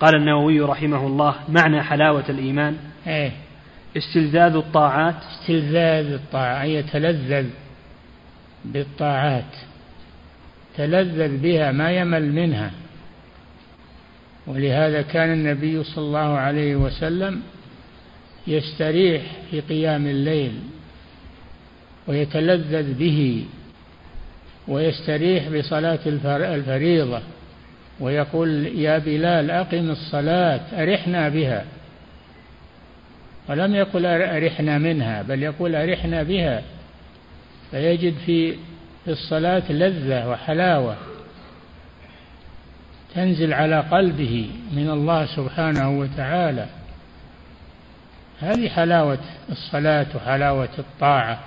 قال 0.00 0.16
النووي 0.16 0.60
رحمه 0.60 1.06
الله 1.06 1.34
معنى 1.48 1.82
حلاوة 1.82 2.24
الإيمان 2.28 2.76
إيه. 3.06 3.32
استلذاذ 3.96 4.56
الطاعات. 4.56 5.14
استلذاذ 5.14 6.12
الطاعة 6.12 6.64
يتلذذ. 6.64 7.46
بالطاعات 8.64 9.52
تلذذ 10.76 11.36
بها 11.38 11.72
ما 11.72 11.92
يمل 11.92 12.32
منها. 12.32 12.70
ولهذا 14.46 15.02
كان 15.02 15.32
النبي 15.32 15.84
صلى 15.84 16.04
الله 16.04 16.38
عليه 16.38 16.76
وسلم 16.76 17.42
يستريح 18.46 19.22
في 19.50 19.60
قيام 19.60 20.06
الليل 20.06 20.52
ويتلذذ 22.06 22.94
به 22.94 23.44
ويستريح 24.68 25.48
بصلاة 25.48 25.98
الفريضة 26.54 27.20
ويقول 28.00 28.66
يا 28.66 28.98
بلال 28.98 29.50
أقم 29.50 29.90
الصلاة 29.90 30.60
أرحنا 30.82 31.28
بها. 31.28 31.64
ولم 33.48 33.74
يقل 33.74 34.06
أرحنا 34.06 34.78
منها 34.78 35.22
بل 35.22 35.42
يقول 35.42 35.74
أرحنا 35.74 36.22
بها. 36.22 36.62
فيجد 37.70 38.14
في 38.26 38.56
الصلاة 39.08 39.72
لذة 39.72 40.28
وحلاوة 40.28 40.96
تنزل 43.14 43.52
على 43.52 43.80
قلبه 43.80 44.50
من 44.72 44.90
الله 44.90 45.26
سبحانه 45.26 45.98
وتعالى. 45.98 46.66
هذه 48.40 48.68
حلاوة 48.68 49.18
الصلاة 49.50 50.06
وحلاوة 50.14 50.68
الطاعة. 50.78 51.40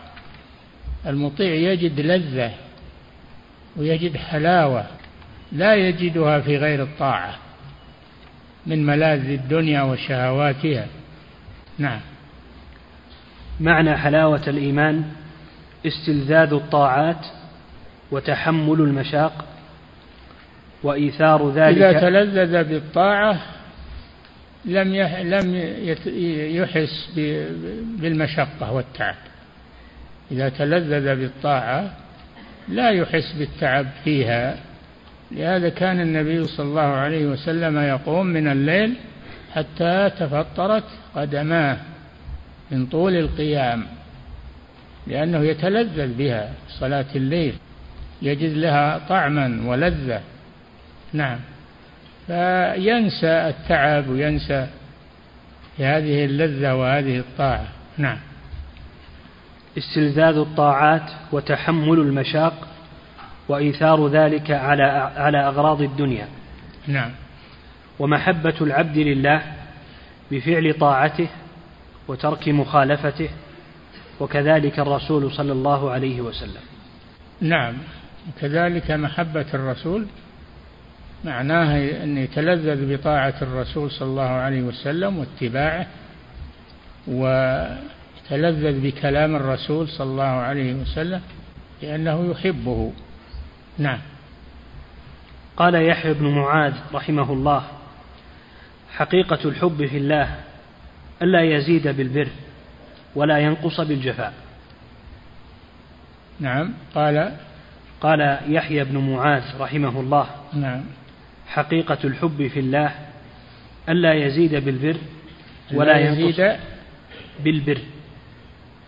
المطيع 1.08 1.54
يجد 1.54 2.00
لذة 2.00 2.52
ويجد 3.76 4.18
حلاوة 4.18 4.86
لا 5.52 5.76
يجدها 5.76 6.40
في 6.40 6.58
غير 6.58 6.84
الطاعة 6.84 7.36
من 8.66 8.86
ملاذ 8.86 9.30
الدنيا 9.30 9.82
وشهواتها. 9.82 10.88
نعم. 11.78 12.00
معنى 13.60 13.98
حلاوة 13.98 14.42
الإيمان 14.48 15.12
استلذاذ 15.86 16.54
الطاعات 16.54 17.26
وتحمل 18.12 18.82
المشاق 18.82 19.46
وإيثار 20.84 21.50
ذلك 21.50 21.82
إذا 21.82 22.00
تلذذ 22.00 22.64
بالطاعة 22.64 23.40
لم 24.66 24.96
لم 25.24 25.56
يحس 26.56 27.12
بالمشقة 28.00 28.72
والتعب. 28.72 29.16
إذا 30.32 30.50
تلذذ 30.50 31.16
بالطاعة 31.16 31.92
لا 32.68 32.90
يحس 32.90 33.34
بالتعب 33.40 33.88
فيها. 34.04 34.58
لهذا 35.32 35.70
كان 35.70 36.00
النبي 36.00 36.44
صلى 36.44 36.66
الله 36.66 36.82
عليه 36.82 37.26
وسلم 37.26 37.78
يقوم 37.78 38.26
من 38.26 38.48
الليل 38.48 38.94
حتى 39.54 40.12
تفطرت 40.20 40.84
قدماه 41.16 41.78
من 42.72 42.86
طول 42.86 43.16
القيام. 43.16 43.86
لأنه 45.08 45.40
يتلذذ 45.40 46.14
بها 46.14 46.54
صلاة 46.70 47.06
الليل 47.16 47.54
يجد 48.22 48.58
لها 48.58 49.02
طعما 49.10 49.62
ولذة. 49.66 50.22
نعم. 51.14 51.40
فينسى 52.28 53.28
التعب 53.28 54.10
وينسى 54.10 54.68
هذه 55.80 56.26
اللذة 56.26 56.76
وهذه 56.76 57.20
الطاعة. 57.20 57.68
نعم. 57.98 58.18
استلذاذ 59.78 60.38
الطاعات 60.38 61.12
وتحمل 61.32 62.00
المشاق 62.00 62.68
وإيثار 63.48 64.08
ذلك 64.08 64.52
على 64.52 64.84
على 65.18 65.48
أغراض 65.48 65.82
الدنيا. 65.82 66.28
نعم. 66.88 67.12
ومحبة 68.00 68.56
العبد 68.62 68.98
لله 68.98 69.42
بفعل 70.32 70.74
طاعته 70.74 71.28
وترك 72.08 72.48
مخالفته 72.50 73.30
وكذلك 74.20 74.80
الرسول 74.80 75.32
صلى 75.32 75.52
الله 75.52 75.92
عليه 75.92 76.22
وسلم. 76.22 76.62
نعم 77.42 77.74
وكذلك 78.28 78.92
محبة 78.92 79.46
الرسول 79.54 80.06
معناها 81.26 82.04
أن 82.04 82.18
يتلذذ 82.18 82.98
بطاعة 82.98 83.34
الرسول 83.42 83.92
صلى 83.92 84.08
الله 84.08 84.30
عليه 84.30 84.62
وسلم 84.62 85.18
واتباعه 85.18 85.88
ويتلذذ 87.08 88.80
بكلام 88.82 89.36
الرسول 89.36 89.88
صلى 89.88 90.08
الله 90.08 90.24
عليه 90.24 90.74
وسلم 90.74 91.22
لأنه 91.82 92.32
يحبه. 92.32 92.94
نعم. 93.78 94.00
قال 95.58 95.76
يحيى 95.76 96.14
بن 96.14 96.28
معاذ 96.28 96.74
رحمه 96.94 97.34
الله 97.34 97.64
حقيقة 98.94 99.40
الحب 99.46 99.86
في 99.86 99.98
الله 99.98 100.36
ألا 101.22 101.42
يزيد 101.42 101.88
بالبر 101.88 102.28
ولا 103.18 103.38
ينقص 103.38 103.82
بالجفاء. 103.82 104.34
نعم. 106.40 106.74
قال 106.96 107.32
قال 108.02 108.40
يحيى 108.48 108.84
بن 108.84 108.98
معاذ 108.98 109.44
رحمه 109.60 110.00
الله 110.00 110.28
نعم. 110.54 110.84
حقيقة 111.48 111.98
الحب 112.04 112.48
في 112.48 112.60
الله 112.60 112.92
ألا 113.90 114.14
يزيد 114.14 114.56
بالبر 114.56 114.98
ولا 115.74 115.98
يزيد 115.98 116.58
بالبر. 117.44 117.82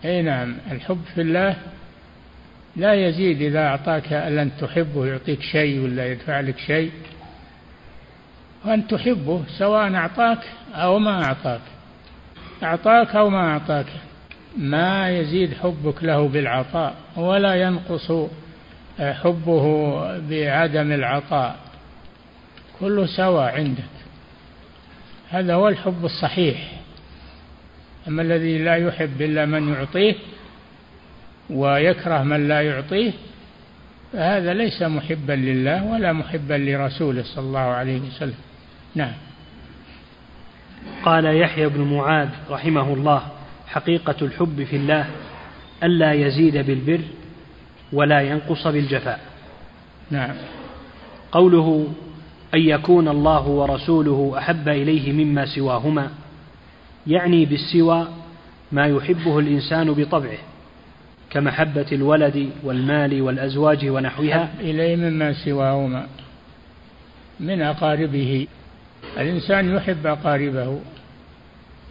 أي 0.04 0.22
نعم. 0.22 0.56
الحب 0.70 1.00
في 1.14 1.20
الله 1.20 1.56
لا 2.76 2.94
يزيد 2.94 3.42
إذا 3.42 3.66
أعطاك 3.66 4.12
أن 4.12 4.50
تحبه 4.60 5.06
يعطيك 5.06 5.42
شيء 5.42 5.80
ولا 5.80 6.06
يدفع 6.12 6.40
لك 6.40 6.58
شيء. 6.58 6.90
وأن 8.64 8.86
تحبه 8.86 9.44
سواء 9.58 9.94
أعطاك 9.94 10.38
أو 10.74 10.98
ما 10.98 11.24
أعطاك 11.24 11.60
أعطاك 12.62 13.16
أو 13.16 13.30
ما 13.30 13.52
أعطاك. 13.52 13.86
ما 14.58 15.10
يزيد 15.10 15.54
حبك 15.54 16.04
له 16.04 16.28
بالعطاء 16.28 16.94
ولا 17.16 17.54
ينقص 17.54 18.12
حبه 18.98 19.64
بعدم 20.18 20.92
العطاء. 20.92 21.56
كله 22.80 23.06
سواء 23.06 23.54
عندك. 23.54 23.82
هذا 25.30 25.54
هو 25.54 25.68
الحب 25.68 26.04
الصحيح. 26.04 26.72
أما 28.08 28.22
الذي 28.22 28.58
لا 28.58 28.76
يحب 28.76 29.22
إلا 29.22 29.46
من 29.46 29.72
يعطيه 29.72 30.14
ويكره 31.50 32.22
من 32.22 32.48
لا 32.48 32.60
يعطيه 32.60 33.12
فهذا 34.12 34.54
ليس 34.54 34.82
محبا 34.82 35.32
لله 35.32 35.84
ولا 35.84 36.12
محبا 36.12 36.54
لرسوله 36.54 37.22
صلى 37.22 37.44
الله 37.44 37.60
عليه 37.60 38.00
وسلم. 38.00 38.34
نعم. 38.94 39.12
قال 41.04 41.24
يحيى 41.24 41.68
بن 41.68 41.80
معاذ 41.80 42.28
رحمه 42.50 42.92
الله 42.94 43.22
حقيقة 43.70 44.16
الحب 44.22 44.64
في 44.70 44.76
الله 44.76 45.06
ألا 45.82 46.12
يزيد 46.12 46.56
بالبر 46.56 47.00
ولا 47.92 48.20
ينقص 48.20 48.66
بالجفاء. 48.66 49.20
نعم. 50.10 50.34
قوله 51.32 51.88
أن 52.54 52.60
يكون 52.60 53.08
الله 53.08 53.48
ورسوله 53.48 54.34
أحب 54.38 54.68
إليه 54.68 55.12
مما 55.12 55.46
سواهما 55.46 56.10
يعني 57.06 57.44
بالسوى 57.44 58.08
ما 58.72 58.86
يحبه 58.86 59.38
الإنسان 59.38 59.92
بطبعه 59.92 60.38
كمحبة 61.30 61.86
الولد 61.92 62.50
والمال 62.62 63.22
والأزواج 63.22 63.86
ونحوها. 63.88 64.48
إليه 64.60 64.96
مما 64.96 65.32
سواهما 65.32 66.06
من 67.40 67.62
أقاربه. 67.62 68.46
الإنسان 69.18 69.74
يحب 69.74 70.06
أقاربه 70.06 70.80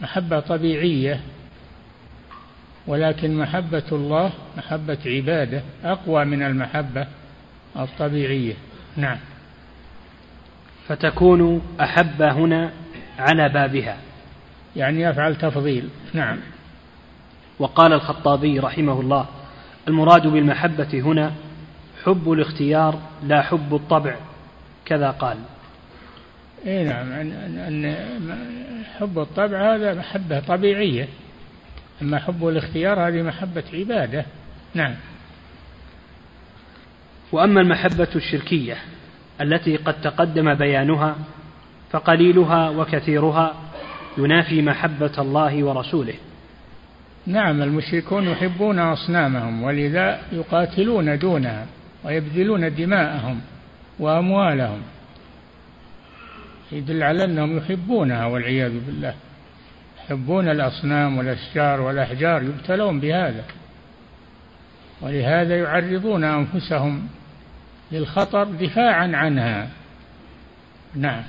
محبة 0.00 0.40
طبيعية. 0.40 1.20
ولكن 2.86 3.36
محبة 3.36 3.82
الله 3.92 4.32
محبة 4.56 4.98
عباده 5.06 5.62
أقوى 5.84 6.24
من 6.24 6.42
المحبة 6.42 7.06
الطبيعية. 7.76 8.54
نعم. 8.96 9.18
فتكون 10.88 11.62
أحب 11.80 12.22
هنا 12.22 12.70
على 13.18 13.48
بابها. 13.48 13.96
يعني 14.76 15.00
يفعل 15.00 15.36
تفضيل. 15.36 15.88
نعم. 16.14 16.38
وقال 17.58 17.92
الخطابي 17.92 18.58
رحمه 18.58 19.00
الله 19.00 19.26
المراد 19.88 20.26
بالمحبة 20.26 21.00
هنا 21.00 21.32
حب 22.04 22.32
الاختيار 22.32 22.98
لا 23.26 23.42
حب 23.42 23.74
الطبع 23.74 24.16
كذا 24.84 25.10
قال. 25.10 25.36
اي 26.66 26.84
نعم 26.84 27.12
أن 27.12 27.96
حب 28.98 29.18
الطبع 29.18 29.74
هذا 29.74 29.94
محبة 29.94 30.40
طبيعية. 30.40 31.08
أما 32.02 32.18
حب 32.18 32.48
الاختيار 32.48 33.08
هذه 33.08 33.22
محبة 33.22 33.64
عبادة. 33.72 34.24
نعم. 34.74 34.94
وأما 37.32 37.60
المحبة 37.60 38.08
الشركية 38.16 38.76
التي 39.40 39.76
قد 39.76 40.00
تقدم 40.00 40.54
بيانها 40.54 41.16
فقليلها 41.90 42.70
وكثيرها 42.70 43.54
ينافي 44.18 44.62
محبة 44.62 45.12
الله 45.18 45.64
ورسوله. 45.64 46.14
نعم 47.26 47.62
المشركون 47.62 48.28
يحبون 48.28 48.78
أصنامهم 48.78 49.62
ولذا 49.62 50.20
يقاتلون 50.32 51.18
دونها 51.18 51.66
ويبذلون 52.04 52.74
دماءهم 52.74 53.40
وأموالهم. 53.98 54.82
يدل 56.72 57.02
على 57.02 57.24
أنهم 57.24 57.58
يحبونها 57.58 58.26
والعياذ 58.26 58.72
بالله. 58.86 59.14
يحبون 60.10 60.48
الأصنام 60.48 61.18
والأشجار 61.18 61.80
والأحجار 61.80 62.42
يبتلون 62.42 63.00
بهذا. 63.00 63.44
ولهذا 65.00 65.58
يعرضون 65.58 66.24
أنفسهم 66.24 67.08
للخطر 67.92 68.44
دفاعا 68.44 69.10
عنها. 69.14 69.68
نعم. 70.94 71.22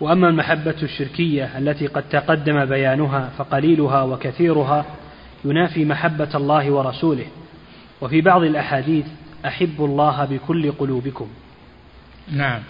وأما 0.00 0.28
المحبة 0.28 0.74
الشركية 0.82 1.58
التي 1.58 1.86
قد 1.86 2.02
تقدم 2.08 2.64
بيانها 2.64 3.30
فقليلها 3.38 4.02
وكثيرها 4.02 4.84
ينافي 5.44 5.84
محبة 5.84 6.30
الله 6.34 6.70
ورسوله. 6.70 7.26
وفي 8.00 8.20
بعض 8.20 8.42
الأحاديث 8.42 9.06
أحبوا 9.46 9.88
الله 9.88 10.24
بكل 10.24 10.72
قلوبكم. 10.72 11.28
نعم. 12.32 12.62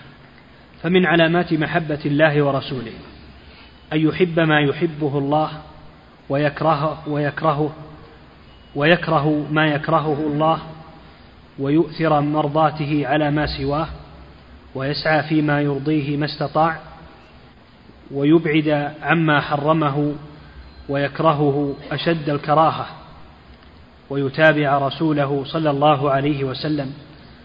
فمن 0.82 1.06
علامات 1.06 1.52
محبة 1.52 2.00
الله 2.06 2.42
ورسوله. 2.42 2.92
أن 3.92 4.00
يحب 4.00 4.40
ما 4.40 4.60
يحبه 4.60 5.18
الله 5.18 5.50
ويكرهه 6.28 7.08
ويكرهه 7.08 7.72
ويكره 8.74 9.46
ما 9.50 9.66
يكرهه 9.66 10.20
الله 10.26 10.58
ويؤثر 11.58 12.20
مرضاته 12.20 13.06
على 13.06 13.30
ما 13.30 13.46
سواه 13.46 13.88
ويسعى 14.74 15.22
فيما 15.22 15.60
يرضيه 15.60 16.16
ما 16.16 16.24
استطاع 16.24 16.78
ويبعد 18.10 18.94
عما 19.02 19.40
حرمه 19.40 20.14
ويكرهه 20.88 21.74
أشد 21.92 22.30
الكراهة 22.30 22.86
ويتابع 24.10 24.78
رسوله 24.78 25.44
صلى 25.44 25.70
الله 25.70 26.10
عليه 26.10 26.44
وسلم. 26.44 26.92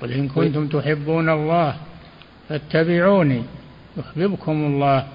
قل 0.02 0.12
إن 0.12 0.28
كنتم 0.28 0.68
تحبون 0.68 1.30
الله 1.30 1.76
فاتبعوني 2.50 3.44
يحببكم 3.98 4.52
الله 4.52 5.08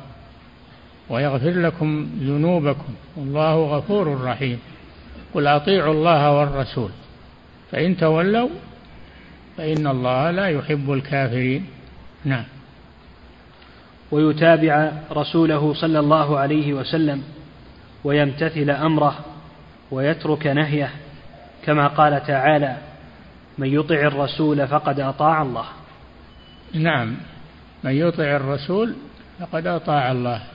ويغفر 1.08 1.50
لكم 1.50 2.08
ذنوبكم 2.20 2.94
والله 3.16 3.76
غفور 3.76 4.24
رحيم. 4.24 4.58
قل 5.34 5.46
أطيعوا 5.46 5.94
الله 5.94 6.38
والرسول. 6.38 6.90
فإن 7.72 7.96
تولوا 7.96 8.48
فإن 9.56 9.86
الله 9.86 10.30
لا 10.30 10.46
يحب 10.46 10.92
الكافرين. 10.92 11.66
نعم. 12.24 12.44
ويتابع 14.10 14.92
رسوله 15.12 15.74
صلى 15.74 15.98
الله 15.98 16.38
عليه 16.38 16.72
وسلم 16.72 17.22
ويمتثل 18.04 18.70
أمره 18.70 19.18
ويترك 19.90 20.46
نهيه. 20.46 20.90
كما 21.64 21.86
قال 21.86 22.26
تعالى 22.26 22.76
من 23.58 23.74
يطع 23.74 23.94
الرسول 23.94 24.68
فقد 24.68 25.00
أطاع 25.00 25.42
الله. 25.42 25.66
نعم. 26.74 27.16
من 27.84 27.92
يطع 27.92 28.36
الرسول 28.36 28.94
فقد 29.40 29.66
أطاع 29.66 30.12
الله. 30.12 30.53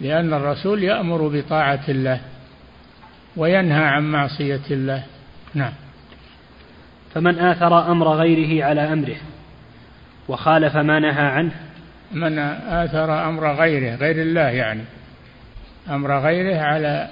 لأن 0.00 0.34
الرسول 0.34 0.82
يأمر 0.82 1.28
بطاعة 1.28 1.84
الله 1.88 2.20
وينهى 3.36 3.84
عن 3.84 4.12
معصية 4.12 4.62
الله. 4.70 5.02
نعم. 5.54 5.72
فمن 7.14 7.38
آثر 7.38 7.92
أمر 7.92 8.08
غيره 8.08 8.64
على 8.64 8.80
أمره 8.92 9.16
وخالف 10.28 10.76
ما 10.76 10.98
نهى 10.98 11.26
عنه 11.26 11.52
من 12.12 12.38
آثر 12.68 13.28
أمر 13.28 13.52
غيره 13.52 13.94
غير 13.94 14.22
الله 14.22 14.40
يعني 14.40 14.84
أمر 15.90 16.18
غيره 16.18 16.60
على 16.60 17.08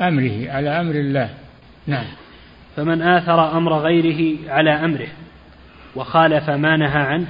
أمره 0.00 0.50
على 0.50 0.80
أمر 0.80 0.94
الله. 0.94 1.30
نعم. 1.86 2.06
فمن 2.76 3.02
آثر 3.02 3.56
أمر 3.56 3.78
غيره 3.78 4.50
على 4.50 4.70
أمره 4.70 5.08
وخالف 5.96 6.50
ما 6.50 6.76
نهى 6.76 7.02
عنه 7.02 7.26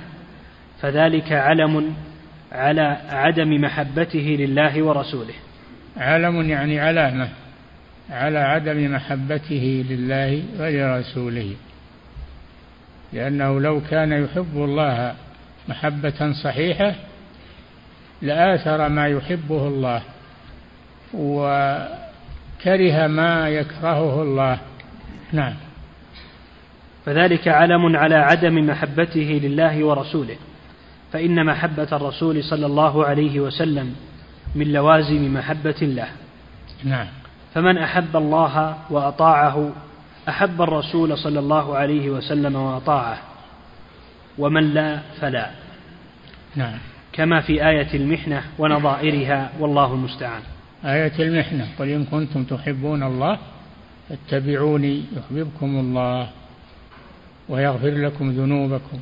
فذلك 0.81 1.33
علم 1.33 1.95
على 2.53 2.97
عدم 3.11 3.61
محبته 3.61 4.37
لله 4.41 4.83
ورسوله. 4.83 5.35
علم 5.97 6.51
يعني 6.51 6.81
علامة 6.81 7.29
على 8.11 8.39
عدم 8.39 8.95
محبته 8.95 9.85
لله 9.89 10.43
ولرسوله. 10.61 11.55
لأنه 13.13 13.61
لو 13.61 13.81
كان 13.91 14.13
يحب 14.13 14.55
الله 14.55 15.15
محبة 15.69 16.33
صحيحة 16.45 16.95
لآثر 18.23 18.89
ما 18.89 19.09
يحبه 19.09 19.69
الله 19.69 20.03
وكره 21.15 23.07
ما 23.07 23.49
يكرهه 23.49 24.23
الله. 24.23 24.59
نعم. 25.33 25.55
فذلك 27.07 27.49
علم 27.49 27.97
على 27.97 28.15
عدم 28.15 28.67
محبته 28.67 29.41
لله 29.43 29.85
ورسوله. 29.85 30.37
فإن 31.13 31.47
محبة 31.47 31.89
الرسول 31.93 32.45
صلى 32.45 32.67
الله 32.67 33.05
عليه 33.05 33.41
وسلم 33.41 33.95
من 34.55 34.73
لوازم 34.73 35.35
محبة 35.35 35.75
الله 35.83 36.09
نعم. 36.85 37.07
فمن 37.55 37.79
أحب 37.79 38.17
الله 38.17 38.79
وأطاعه 38.91 39.73
أحب 40.29 40.63
الرسول 40.63 41.19
صلى 41.19 41.39
الله 41.39 41.77
عليه 41.77 42.11
وسلم 42.11 42.57
وأطاعه 42.57 43.19
ومن 44.39 44.75
لا 44.75 44.99
فلا. 45.21 45.51
نعم. 46.57 46.79
كما 47.13 47.41
في 47.41 47.69
آية 47.69 47.95
المحنة 47.95 48.43
ونظائرها 48.59 49.51
والله 49.59 49.95
المستعان. 49.95 50.43
آية 50.85 51.13
المحنة 51.19 51.69
قل 51.79 51.89
إن 51.89 52.05
كنتم 52.05 52.45
تحبون 52.45 53.03
الله 53.03 53.39
فاتبعوني 54.09 55.05
يحببكم 55.17 55.67
الله 55.81 56.29
ويغفر 57.49 57.91
لكم 57.91 58.31
ذنوبكم. 58.31 58.99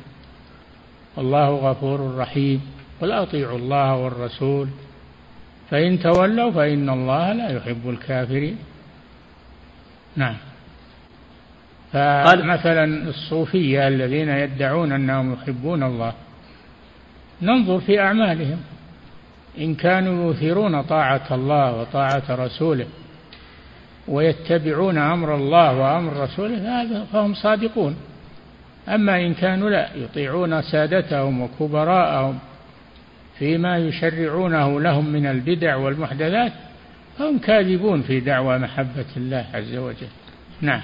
والله 1.17 1.49
غفور 1.49 2.15
رحيم. 2.17 2.61
قل 3.01 3.11
أطيعوا 3.11 3.57
الله 3.57 3.95
والرسول. 3.95 4.67
فإن 5.69 5.99
تولوا 5.99 6.51
فإن 6.51 6.89
الله 6.89 7.33
لا 7.33 7.49
يحب 7.49 7.89
الكافرين. 7.89 8.57
نعم. 10.15 10.35
فمثلا 11.93 13.09
الصوفية 13.09 13.87
الذين 13.87 14.29
يدعون 14.29 14.91
أنهم 14.91 15.33
يحبون 15.33 15.83
الله. 15.83 16.13
ننظر 17.41 17.79
في 17.79 17.99
أعمالهم. 17.99 18.57
إن 19.57 19.75
كانوا 19.75 20.27
يؤثرون 20.27 20.81
طاعة 20.81 21.27
الله 21.31 21.81
وطاعة 21.81 22.23
رسوله 22.29 22.87
ويتبعون 24.07 24.97
أمر 24.97 25.35
الله 25.35 25.77
وأمر 25.77 26.23
رسوله 26.23 27.05
فهم 27.13 27.33
صادقون. 27.33 27.95
أما 28.87 29.21
إن 29.21 29.33
كانوا 29.33 29.69
لا 29.69 29.89
يطيعون 29.95 30.61
سادتهم 30.61 31.41
وكبراءهم 31.41 32.39
فيما 33.39 33.77
يشرعونه 33.77 34.81
لهم 34.81 35.05
من 35.09 35.25
البدع 35.25 35.75
والمحدثات 35.75 36.53
فهم 37.17 37.39
كاذبون 37.39 38.01
في 38.01 38.19
دعوى 38.19 38.57
محبة 38.57 39.05
الله 39.17 39.45
عز 39.53 39.75
وجل. 39.75 40.07
نعم. 40.61 40.81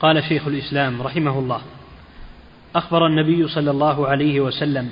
قال 0.00 0.24
شيخ 0.24 0.46
الإسلام 0.46 1.02
رحمه 1.02 1.38
الله 1.38 1.60
أخبر 2.74 3.06
النبي 3.06 3.48
صلى 3.48 3.70
الله 3.70 4.08
عليه 4.08 4.40
وسلم 4.40 4.90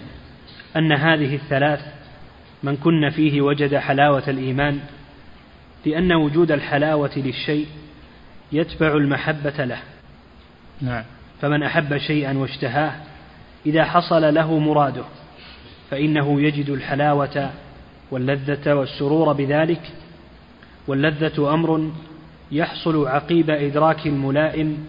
أن 0.77 0.93
هذه 0.93 1.35
الثلاث 1.35 1.81
من 2.63 2.77
كن 2.77 3.11
فيه 3.11 3.41
وجد 3.41 3.77
حلاوة 3.77 4.23
الإيمان 4.29 4.81
لأن 5.87 6.13
وجود 6.13 6.53
الحلاوة 6.53 7.11
للشيء 7.17 7.67
يتبع 8.53 8.97
المحبة 8.97 9.65
له. 9.65 9.79
نعم. 10.81 11.05
فمن 11.41 11.63
أحب 11.63 11.99
شيئا 11.99 12.39
واشتهاه 12.39 12.93
إذا 13.67 13.85
حصل 13.85 14.35
له 14.35 14.59
مراده 14.59 15.05
فإنه 15.91 16.41
يجد 16.41 16.71
الحلاوة 16.71 17.51
واللذة 18.11 18.75
والسرور 18.75 19.33
بذلك 19.33 19.83
واللذة 20.87 21.55
أمر 21.55 21.91
يحصل 22.53 23.09
عقيب 23.09 23.51
إدراك 23.51 24.07
الملائم 24.07 24.87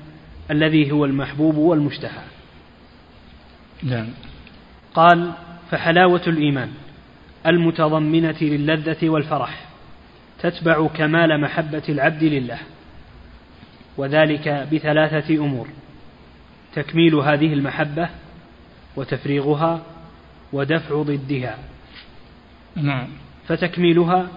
الذي 0.52 0.92
هو 0.92 1.06
المحبوب 1.06 1.56
والمشتهى. 1.56 2.22
نعم. 3.84 4.08
قال 4.94 5.32
فحلاوة 5.72 6.22
الإيمان 6.28 6.70
المتضمنة 7.48 8.38
للذة 8.42 9.10
والفرح 9.10 9.66
تتبع 10.40 10.88
كمال 10.88 11.42
محبة 11.42 11.84
العبد 11.90 12.24
لله 12.24 12.60
وذلك 13.98 14.68
بثلاثة 14.72 15.36
أمور. 15.36 15.68
تكميل 16.76 17.16
هذه 17.16 17.54
المحبة 17.54 18.10
وتفريغها 18.96 19.82
ودفع 20.54 21.02
ضدها. 21.02 21.58
نعم. 22.76 23.08
فتكميلها 23.48 24.28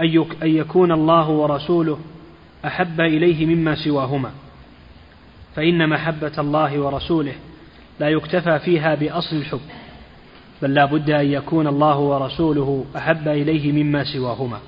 أن 0.00 0.26
يكون 0.42 0.92
الله 0.92 1.28
ورسوله 1.28 1.98
أحب 2.64 3.00
إليه 3.00 3.46
مما 3.46 3.74
سواهما. 3.74 4.30
فإن 5.56 5.88
محبة 5.88 6.32
الله 6.38 6.78
ورسوله 6.80 7.34
لا 8.00 8.08
يكتفى 8.08 8.58
فيها 8.58 8.94
بأصل 8.94 9.36
الحب 9.36 9.60
بل 10.62 10.74
لا 10.74 10.84
بد 10.84 11.10
أن 11.10 11.26
يكون 11.26 11.66
الله 11.66 11.98
ورسوله 11.98 12.84
أحب 12.96 13.28
إليه 13.28 13.72
مما 13.72 14.04
سواهما. 14.04 14.58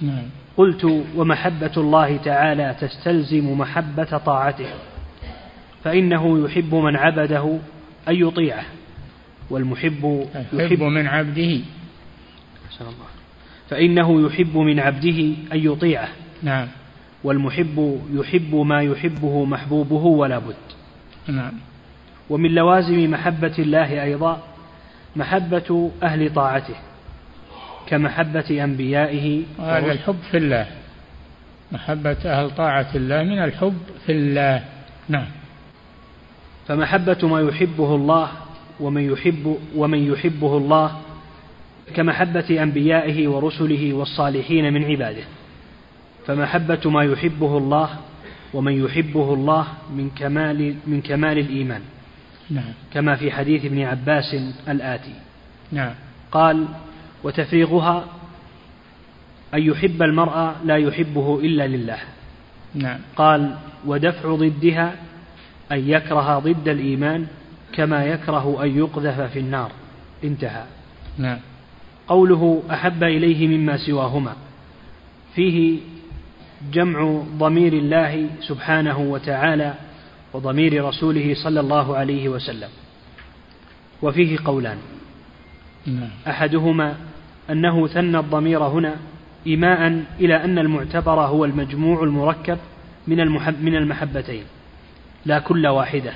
نعم. 0.00 0.26
قلت 0.56 1.04
ومحبة 1.16 1.72
الله 1.76 2.16
تعالى 2.16 2.76
تستلزم 2.80 3.58
محبة 3.58 4.18
طاعته. 4.26 4.74
فإنه 5.84 6.44
يحب 6.44 6.74
من 6.74 6.96
عبده 6.96 7.58
أن 8.08 8.14
يطيعه 8.14 8.64
والمحب 9.50 10.28
يحب 10.52 10.82
من 10.82 11.06
عبده. 11.06 11.60
فإنه 13.70 14.26
يحب 14.26 14.56
من 14.56 14.80
عبده 14.80 15.18
أن 15.52 15.58
يطيعه 15.72 16.08
نعم. 16.42 16.68
والمحب 17.24 18.00
يحب 18.12 18.54
ما 18.54 18.82
يحبه 18.82 19.44
محبوبه 19.44 20.04
ولا 20.04 20.38
بد. 20.38 20.54
نعم. 21.28 21.52
ومن 22.30 22.54
لوازم 22.54 23.10
محبة 23.10 23.54
الله 23.58 24.02
أيضا 24.02 24.42
محبة 25.16 25.90
أهل 26.02 26.34
طاعته 26.34 26.74
كمحبة 27.86 28.64
أنبيائه 28.64 29.42
وهذا 29.58 29.92
الحب 29.92 30.18
في 30.30 30.36
الله. 30.36 30.66
محبة 31.72 32.16
أهل 32.24 32.50
طاعة 32.50 32.88
الله 32.94 33.22
من 33.22 33.38
الحب 33.38 33.78
في 34.06 34.12
الله. 34.12 34.64
نعم. 35.08 35.41
فمحبة 36.68 37.28
ما 37.28 37.40
يحبه 37.40 37.94
الله 37.94 38.28
ومن 38.80 39.12
يحب 39.12 39.58
ومن 39.76 40.12
يحبه 40.12 40.56
الله 40.56 41.00
كمحبة 41.94 42.62
أنبيائه 42.62 43.28
ورسله 43.28 43.92
والصالحين 43.92 44.72
من 44.72 44.84
عباده. 44.84 45.24
فمحبة 46.26 46.90
ما 46.90 47.02
يحبه 47.02 47.58
الله 47.58 47.88
ومن 48.54 48.84
يحبه 48.84 49.34
الله 49.34 49.66
من 49.96 50.10
كمال 50.18 50.74
من 50.86 51.00
كمال 51.00 51.38
الإيمان. 51.38 51.80
نعم. 52.50 52.72
كما 52.92 53.16
في 53.16 53.32
حديث 53.32 53.64
ابن 53.64 53.82
عباس 53.82 54.36
الآتي. 54.68 55.14
نعم. 55.72 55.94
قال 56.32 56.66
وتفريغها 57.24 58.04
أن 59.54 59.62
يحب 59.62 60.02
المرء 60.02 60.52
لا 60.64 60.76
يحبه 60.76 61.40
إلا 61.40 61.66
لله. 61.66 61.98
نعم. 62.74 62.98
قال 63.16 63.56
ودفع 63.86 64.34
ضدها 64.34 64.96
أن 65.72 65.88
يكره 65.88 66.38
ضد 66.38 66.68
الإيمان 66.68 67.26
كما 67.72 68.04
يكره 68.04 68.64
أن 68.64 68.78
يقذف 68.78 69.20
في 69.20 69.38
النار. 69.38 69.70
انتهى. 70.24 70.64
نعم. 71.18 71.38
قوله 72.08 72.62
أحب 72.70 73.04
إليه 73.04 73.58
مما 73.58 73.76
سواهما. 73.76 74.36
فيه 75.34 75.78
جمع 76.72 77.22
ضمير 77.38 77.72
الله 77.72 78.28
سبحانه 78.40 78.98
وتعالى 78.98 79.74
وضمير 80.32 80.84
رسوله 80.84 81.34
صلى 81.44 81.60
الله 81.60 81.96
عليه 81.96 82.28
وسلم. 82.28 82.68
وفيه 84.02 84.38
قولان. 84.44 84.78
نعم. 85.86 86.10
أحدهما 86.28 86.96
أنه 87.50 87.86
ثنى 87.86 88.18
الضمير 88.18 88.62
هنا 88.62 88.96
إيماء 89.46 90.04
إلى 90.20 90.44
أن 90.44 90.58
المعتبر 90.58 91.20
هو 91.20 91.44
المجموع 91.44 92.02
المركب 92.02 92.58
من 93.06 93.16
من 93.62 93.76
المحبتين. 93.76 94.44
لا 95.26 95.38
كل 95.38 95.66
واحدة 95.66 96.12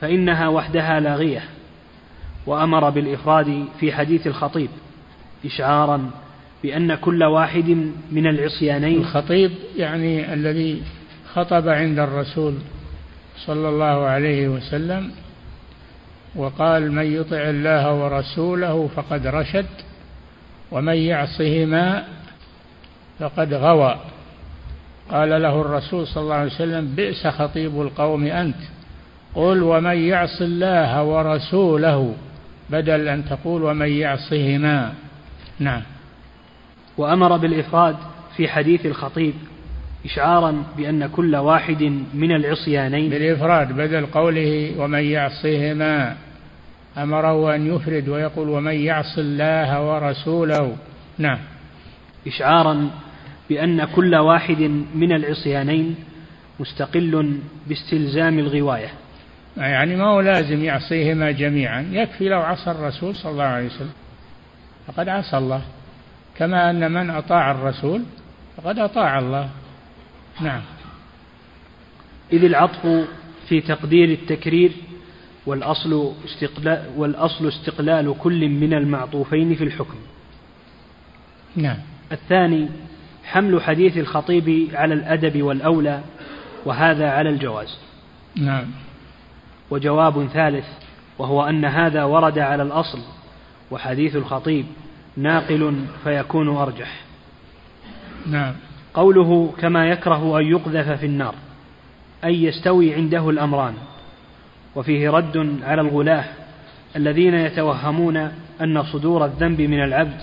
فإنها 0.00 0.48
وحدها 0.48 1.00
لاغية 1.00 1.44
وأمر 2.46 2.90
بالإفراد 2.90 3.64
في 3.80 3.92
حديث 3.92 4.26
الخطيب 4.26 4.68
إشعارا 5.44 6.10
بأن 6.62 6.94
كل 6.94 7.24
واحد 7.24 7.68
من 8.12 8.26
العصيانين 8.26 8.98
الخطيب 8.98 9.50
يعني 9.76 10.32
الذي 10.34 10.82
خطب 11.34 11.68
عند 11.68 11.98
الرسول 11.98 12.54
صلى 13.36 13.68
الله 13.68 14.04
عليه 14.06 14.48
وسلم 14.48 15.10
وقال 16.34 16.92
من 16.92 17.12
يطع 17.12 17.36
الله 17.36 17.94
ورسوله 17.94 18.90
فقد 18.96 19.26
رشد 19.26 19.66
ومن 20.70 20.94
يعصهما 20.94 22.04
فقد 23.18 23.54
غوى. 23.54 24.00
قال 25.10 25.42
له 25.42 25.60
الرسول 25.60 26.06
صلى 26.06 26.22
الله 26.22 26.34
عليه 26.34 26.54
وسلم 26.54 26.94
بئس 26.94 27.26
خطيب 27.26 27.80
القوم 27.80 28.26
أنت. 28.26 28.56
قل 29.34 29.62
ومن 29.62 29.96
يعص 29.96 30.42
الله 30.42 31.04
ورسوله 31.04 32.14
بدل 32.70 33.08
أن 33.08 33.24
تقول 33.24 33.62
ومن 33.62 33.88
يعصهما. 33.88 34.92
نعم. 35.58 35.82
وأمر 36.96 37.36
بالإفراد 37.36 37.96
في 38.36 38.48
حديث 38.48 38.86
الخطيب 38.86 39.34
إشعارا 40.04 40.64
بأن 40.76 41.06
كل 41.06 41.36
واحد 41.36 41.82
من 42.14 42.36
العصيانين 42.36 43.10
بالإفراد 43.10 43.72
بدل 43.72 44.06
قوله 44.06 44.74
ومن 44.78 45.04
يعصهما. 45.04 46.16
أمره 46.98 47.54
أن 47.54 47.74
يفرد 47.74 48.08
ويقول 48.08 48.48
ومن 48.48 48.74
يعص 48.74 49.18
الله 49.18 49.90
ورسوله. 49.90 50.76
نعم. 51.18 51.38
إشعارا 52.26 52.90
بأن 53.48 53.84
كل 53.84 54.14
واحد 54.14 54.60
من 54.94 55.12
العصيانين 55.12 55.96
مستقل 56.60 57.38
باستلزام 57.66 58.38
الغواية. 58.38 58.92
يعني 59.56 59.96
ما 59.96 60.04
هو 60.04 60.20
لازم 60.20 60.64
يعصيهما 60.64 61.30
جميعا. 61.30 61.88
يكفي 61.92 62.28
لو 62.28 62.40
عصى 62.40 62.70
الرسول 62.70 63.16
صلى 63.16 63.32
الله 63.32 63.44
عليه 63.44 63.66
وسلم. 63.66 63.92
فقد 64.86 65.08
عصى 65.08 65.38
الله. 65.38 65.62
كما 66.36 66.70
أن 66.70 66.92
من 66.92 67.10
أطاع 67.10 67.50
الرسول 67.50 68.02
فقد 68.56 68.78
أطاع 68.78 69.18
الله. 69.18 69.50
نعم. 70.40 70.62
إذ 72.32 72.44
العطف 72.44 73.06
في 73.48 73.60
تقدير 73.60 74.08
التكرير 74.08 74.72
والأصل 75.46 76.12
استقلال, 76.24 76.84
والأصل 76.96 77.48
استقلال 77.48 78.14
كل 78.18 78.48
من 78.48 78.74
المعطوفين 78.74 79.54
في 79.54 79.64
الحكم. 79.64 79.98
نعم. 81.56 81.78
الثاني 82.12 82.68
حمل 83.24 83.62
حديث 83.62 83.96
الخطيب 83.98 84.70
على 84.74 84.94
الأدب 84.94 85.42
والأولى 85.42 86.00
وهذا 86.64 87.10
على 87.10 87.30
الجواز. 87.30 87.78
نعم. 88.36 88.64
وجواب 89.70 90.26
ثالث 90.26 90.66
وهو 91.18 91.42
أن 91.42 91.64
هذا 91.64 92.04
ورد 92.04 92.38
على 92.38 92.62
الأصل 92.62 92.98
وحديث 93.70 94.16
الخطيب 94.16 94.66
ناقل 95.16 95.84
فيكون 96.04 96.56
أرجح. 96.56 97.00
نعم. 98.26 98.54
قوله 98.94 99.52
كما 99.58 99.86
يكره 99.88 100.38
أن 100.38 100.44
يقذف 100.44 100.90
في 100.90 101.06
النار 101.06 101.34
أي 102.24 102.44
يستوي 102.44 102.94
عنده 102.94 103.30
الأمران. 103.30 103.74
وفيه 104.76 105.10
رد 105.10 105.60
على 105.62 105.80
الغلاة 105.80 106.24
الذين 106.96 107.34
يتوهمون 107.34 108.16
أن 108.60 108.82
صدور 108.82 109.24
الذنب 109.24 109.60
من 109.60 109.84
العبد 109.84 110.20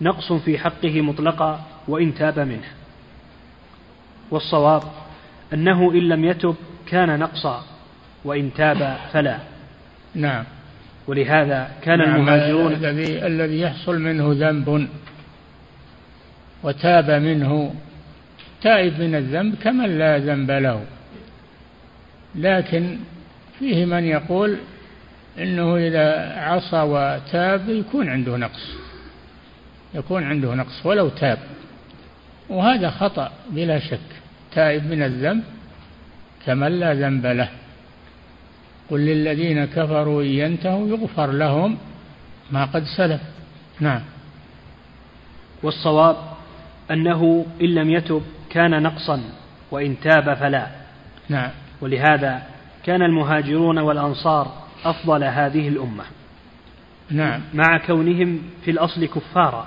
نقص 0.00 0.32
في 0.32 0.58
حقه 0.58 1.00
مطلقا 1.00 1.60
وإن 1.88 2.14
تاب 2.14 2.38
منه. 2.38 2.68
والصواب 4.30 4.82
أنه 5.52 5.90
إن 5.90 6.08
لم 6.08 6.24
يتب 6.24 6.54
كان 6.86 7.18
نقصا 7.18 7.64
وإن 8.24 8.54
تاب 8.54 8.96
فلا. 9.12 9.38
نعم. 10.14 10.44
ولهذا 11.06 11.70
كان 11.82 11.98
نعم 11.98 12.14
المهاجرون 12.14 12.72
الذي 12.72 13.26
الذي 13.26 13.60
يحصل 13.60 14.00
منه 14.00 14.32
ذنب 14.32 14.88
وتاب 16.62 17.10
منه 17.10 17.74
تائب 18.62 19.00
من 19.00 19.14
الذنب 19.14 19.54
كمن 19.54 19.98
لا 19.98 20.18
ذنب 20.18 20.50
له. 20.50 20.84
لكن 22.34 22.98
فيه 23.58 23.84
من 23.84 24.04
يقول 24.04 24.56
إنه 25.38 25.76
إذا 25.76 26.34
عصى 26.36 26.80
وتاب 26.80 27.68
يكون 27.68 28.08
عنده 28.08 28.36
نقص. 28.36 28.70
يكون 29.94 30.24
عنده 30.24 30.54
نقص 30.54 30.86
ولو 30.86 31.08
تاب. 31.08 31.38
وهذا 32.48 32.90
خطأ 32.90 33.32
بلا 33.50 33.78
شك 33.78 34.00
تائب 34.52 34.86
من 34.86 35.02
الذنب 35.02 35.44
كمن 36.46 36.80
لا 36.80 36.94
ذنب 36.94 37.26
له. 37.26 37.48
قل 38.90 39.00
للذين 39.00 39.64
كفروا 39.64 40.22
إن 40.22 40.28
ينتهوا 40.28 40.88
يغفر 40.88 41.32
لهم 41.32 41.78
ما 42.50 42.64
قد 42.64 42.84
سلف. 42.96 43.20
نعم. 43.80 44.00
والصواب 45.62 46.16
أنه 46.90 47.46
إن 47.60 47.66
لم 47.66 47.90
يتب 47.90 48.22
كان 48.50 48.82
نقصا 48.82 49.22
وإن 49.70 50.00
تاب 50.00 50.34
فلا. 50.34 50.66
نعم. 51.28 51.50
ولهذا 51.80 52.42
كان 52.84 53.02
المهاجرون 53.02 53.78
والأنصار 53.78 54.52
أفضل 54.84 55.24
هذه 55.24 55.68
الأمة. 55.68 56.04
نعم. 57.10 57.40
مع 57.54 57.78
كونهم 57.86 58.42
في 58.64 58.70
الأصل 58.70 59.06
كفارا 59.06 59.66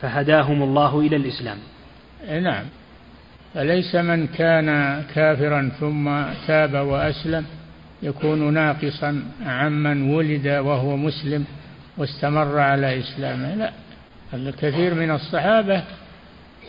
فهداهم 0.00 0.62
الله 0.62 1.00
إلى 1.00 1.16
الإسلام. 1.16 1.58
نعم. 2.28 2.64
فليس 3.54 3.94
من 3.94 4.26
كان 4.26 5.02
كافرا 5.14 5.70
ثم 5.80 6.22
تاب 6.46 6.74
وأسلم 6.74 7.46
يكون 8.02 8.54
ناقصا 8.54 9.22
عمن 9.46 10.10
ولد 10.10 10.46
وهو 10.46 10.96
مسلم 10.96 11.44
واستمر 11.96 12.58
على 12.58 12.98
إسلامه. 12.98 13.54
لا. 13.54 13.72
الكثير 14.34 14.94
من 14.94 15.10
الصحابة 15.10 15.82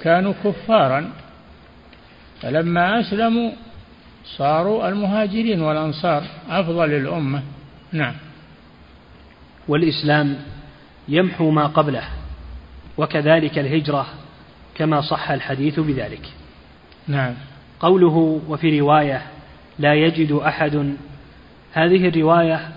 كانوا 0.01 0.33
كفارا. 0.43 1.11
فلما 2.41 2.99
أسلموا 2.99 3.51
صاروا 4.25 4.89
المهاجرين 4.89 5.61
والأنصار 5.61 6.23
أفضل 6.49 6.91
الأمة 6.91 7.41
نعم. 7.91 8.13
والإسلام 9.67 10.35
يمحو 11.07 11.49
ما 11.49 11.67
قبله 11.67 12.03
وكذلك 12.97 13.59
الهجرة 13.59 14.07
كما 14.75 15.01
صح 15.01 15.31
الحديث 15.31 15.79
بذلك. 15.79 16.29
نعم. 17.07 17.33
قوله 17.79 18.41
وفي 18.47 18.79
رواية 18.79 19.21
لا 19.79 19.93
يجد 19.93 20.31
أحد 20.31 20.95
هذه 21.73 22.07
الرواية 22.07 22.69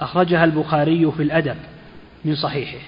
أخرجها 0.00 0.44
البخاري 0.44 1.12
في 1.16 1.22
الأدب 1.22 1.56
من 2.24 2.34
صحيحه. 2.34 2.78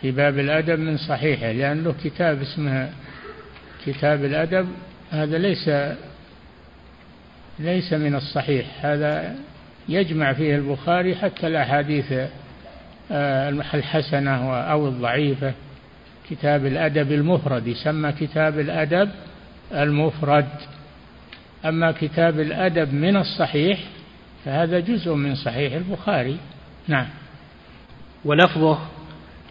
في 0.00 0.10
باب 0.10 0.38
الأدب 0.38 0.78
من 0.78 0.96
صحيحه 0.96 1.52
لأن 1.52 1.84
له 1.84 1.94
كتاب 2.04 2.40
اسمه 2.40 2.90
كتاب 3.86 4.24
الأدب 4.24 4.68
هذا 5.10 5.38
ليس 5.38 5.70
ليس 7.58 7.92
من 7.92 8.14
الصحيح. 8.14 8.66
هذا 8.80 9.34
يجمع 9.88 10.32
فيه 10.32 10.56
البخاري 10.56 11.14
حتى 11.14 11.46
الأحاديث 11.46 12.12
آه، 13.10 13.48
الحسنة 13.48 14.52
أو 14.52 14.88
الضعيفة. 14.88 15.52
كتاب 16.30 16.66
الأدب 16.66 17.12
المفرد 17.12 17.66
يسمى 17.66 18.12
كتاب 18.12 18.58
الأدب 18.58 19.10
المفرد. 19.72 20.48
أما 21.64 21.92
كتاب 21.92 22.40
الأدب 22.40 22.94
من 22.94 23.16
الصحيح 23.16 23.78
فهذا 24.44 24.80
جزء 24.80 25.14
من 25.14 25.34
صحيح 25.34 25.72
البخاري. 25.72 26.36
نعم. 26.88 27.06
ولفظه 28.24 28.78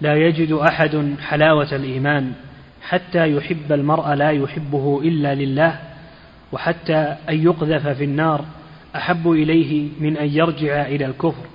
لا 0.01 0.15
يجد 0.15 0.51
أحد 0.51 1.15
حلاوة 1.21 1.75
الإيمان 1.75 2.33
حتى 2.81 3.31
يحب 3.31 3.71
المرء 3.71 4.13
لا 4.13 4.31
يحبه 4.31 5.01
إلا 5.03 5.35
لله 5.35 5.79
وحتى 6.51 7.15
أن 7.29 7.43
يقذف 7.43 7.87
في 7.87 8.03
النار 8.03 8.45
أحب 8.95 9.31
إليه 9.31 9.89
من 9.99 10.17
أن 10.17 10.27
يرجع 10.27 10.85
إلى 10.85 11.05
الكفر 11.05 11.45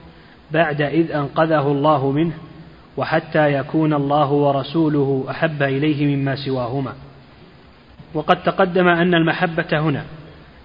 بعد 0.50 0.82
إذ 0.82 1.12
أنقذه 1.12 1.66
الله 1.66 2.10
منه 2.10 2.32
وحتى 2.96 3.52
يكون 3.52 3.94
الله 3.94 4.30
ورسوله 4.32 5.24
أحب 5.30 5.62
إليه 5.62 6.16
مما 6.16 6.36
سواهما. 6.36 6.94
وقد 8.14 8.42
تقدم 8.42 8.88
أن 8.88 9.14
المحبة 9.14 9.78
هنا 9.78 10.04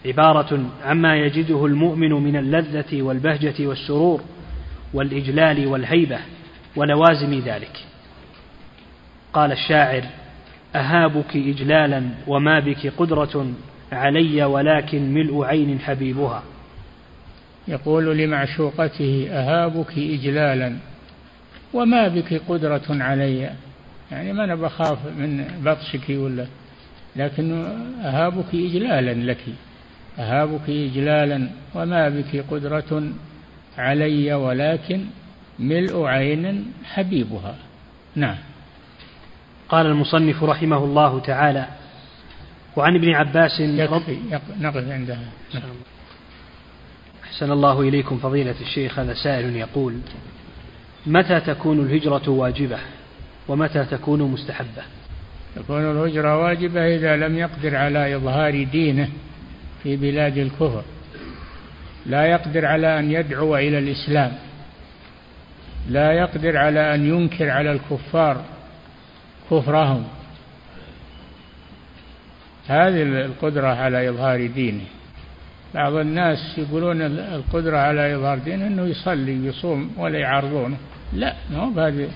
عبارة 0.06 0.66
عما 0.86 1.16
يجده 1.18 1.66
المؤمن 1.66 2.12
من 2.12 2.36
اللذة 2.36 3.02
والبهجة 3.02 3.68
والسرور 3.68 4.22
والإجلال 4.94 5.68
والهيبة 5.68 6.20
ولوازم 6.76 7.34
ذلك. 7.46 7.78
قال 9.34 9.52
الشاعر 9.52 10.04
أهابك 10.76 11.36
إجلالا 11.36 12.04
وما 12.28 12.60
بك 12.60 12.94
قدرة 12.98 13.48
علي 13.92 14.44
ولكن 14.44 15.14
ملء 15.14 15.44
عين 15.44 15.80
حبيبها. 15.80 16.44
يقول 17.68 18.18
لمعشوقته 18.18 19.28
أهابك 19.32 19.98
إجلالا 19.98 20.76
وما 21.74 22.08
بك 22.08 22.42
قدرة 22.50 22.86
علي. 22.90 23.52
يعني 24.12 24.34
ما 24.34 24.44
أنا 24.44 24.56
بخاف 24.56 24.98
من 25.18 25.48
بطشك 25.66 26.10
ولا 26.10 26.46
لكن 27.16 27.66
أهابك 28.02 28.54
إجلالا 28.54 29.32
لك. 29.32 29.44
أهابك 30.20 30.70
إجلالا 30.70 31.50
وما 31.76 32.10
بك 32.10 32.46
قدرة 32.52 33.04
علي 33.78 34.34
ولكن 34.34 35.06
ملء 35.60 36.04
عين 36.04 36.74
حبيبها. 36.86 37.56
نعم. 38.16 38.38
قال 39.70 39.86
المصنف 39.86 40.44
رحمه 40.44 40.78
الله 40.78 41.20
تعالى 41.20 41.68
وعن 42.76 42.96
ابن 42.96 43.14
عباس 43.14 43.60
يكفي 43.60 44.18
نقف 44.60 44.92
عندها. 44.92 45.30
أحسن 47.24 47.52
الله 47.52 47.82
إليكم 47.82 48.18
فضيلة 48.18 48.56
الشيخ 48.62 49.00
هذا 49.00 49.14
سائل 49.14 49.56
يقول 49.56 50.00
متى 51.08 51.40
تكون 51.40 51.80
الهجرة 51.80 52.30
واجبة 52.30 52.78
ومتى 53.48 53.86
تكون 53.86 54.22
مستحبة؟ 54.22 54.84
تكون 55.56 55.92
الهجرة 55.92 56.38
واجبة 56.38 56.96
إذا 56.96 57.18
لم 57.18 57.38
يقدر 57.38 57.76
على 57.76 58.16
إظهار 58.16 58.64
دينه 58.64 59.10
في 59.84 59.96
بلاد 59.96 60.38
الكفر. 60.38 60.84
لا 62.06 62.26
يقدر 62.26 62.66
على 62.66 63.00
أن 63.00 63.12
يدعو 63.12 63.56
إلى 63.56 63.80
الإسلام. 63.80 64.32
لا 65.90 66.12
يقدر 66.12 66.58
على 66.58 66.96
أن 66.96 67.06
ينكر 67.06 67.50
على 67.50 67.72
الكفار 67.72 68.42
كفرهم. 69.52 70.04
هذه 72.68 73.02
القدرة 73.02 73.68
على 73.68 74.10
إظهار 74.10 74.48
دينه. 74.48 74.84
بعض 75.74 75.94
الناس 75.94 76.58
يقولون 76.58 77.02
القدرة 77.02 77.78
على 77.78 78.16
إظهار 78.16 78.38
دينه 78.38 78.68
أنه 78.68 78.86
يصلي 78.86 79.40
ويصوم 79.40 79.92
ولا 79.98 80.20
يعارضونه 80.20 80.78
لا 81.14 81.36
ما 81.52 81.58
هو 81.58 81.70
بهذا 81.70 82.10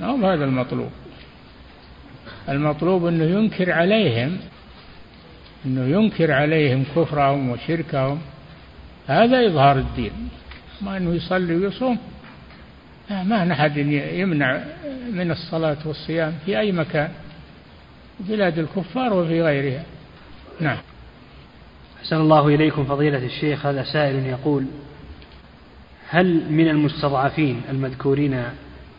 ما 0.00 0.06
هو 0.06 0.16
بهذا 0.16 0.44
المطلوب. 0.44 0.90
المطلوب 2.48 3.06
أنه 3.06 3.24
ينكر 3.24 3.72
عليهم 3.72 4.38
أنه 5.66 5.84
ينكر 5.84 6.32
عليهم 6.32 6.84
كفرهم 6.96 7.50
وشركهم. 7.50 8.20
هذا 9.06 9.46
إظهار 9.46 9.78
الدين. 9.78 10.12
ما 10.82 10.96
أنه 10.96 11.14
يصلي 11.14 11.54
ويصوم. 11.54 11.98
ما 13.10 13.52
أحد 13.52 13.76
يمنع 13.76 14.60
من 15.12 15.30
الصلاة 15.30 15.76
والصيام 15.84 16.34
في 16.46 16.58
أي 16.58 16.72
مكان 16.72 17.10
بلاد 18.20 18.58
الكفار 18.58 19.12
وفي 19.12 19.42
غيرها. 19.42 19.82
نعم. 20.60 20.78
أحسن 22.00 22.16
الله 22.16 22.48
إليكم 22.48 22.84
فضيلة 22.84 23.18
الشيخ 23.18 23.66
هذا 23.66 23.84
سائل 23.84 24.26
يقول 24.26 24.66
هل 26.08 26.52
من 26.52 26.68
المستضعفين 26.68 27.62
المذكورين 27.70 28.44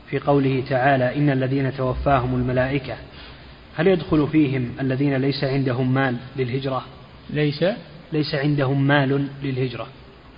في 0.10 0.20
قوله 0.20 0.64
تعالى 0.70 1.16
إن 1.16 1.30
الذين 1.30 1.74
توفاهم 1.78 2.36
الملائكة 2.36 2.96
هل 3.76 3.88
يدخل 3.88 4.28
فيهم 4.28 4.72
الذين 4.82 5.16
ليس 5.16 5.44
عندهم 5.44 5.94
مال 5.94 6.16
للهجرة؟ 6.38 6.86
ليس. 7.30 7.66
ليس 8.14 8.36
عندهم 8.36 8.88
مال 8.88 9.28
للهجرة. 9.44 9.88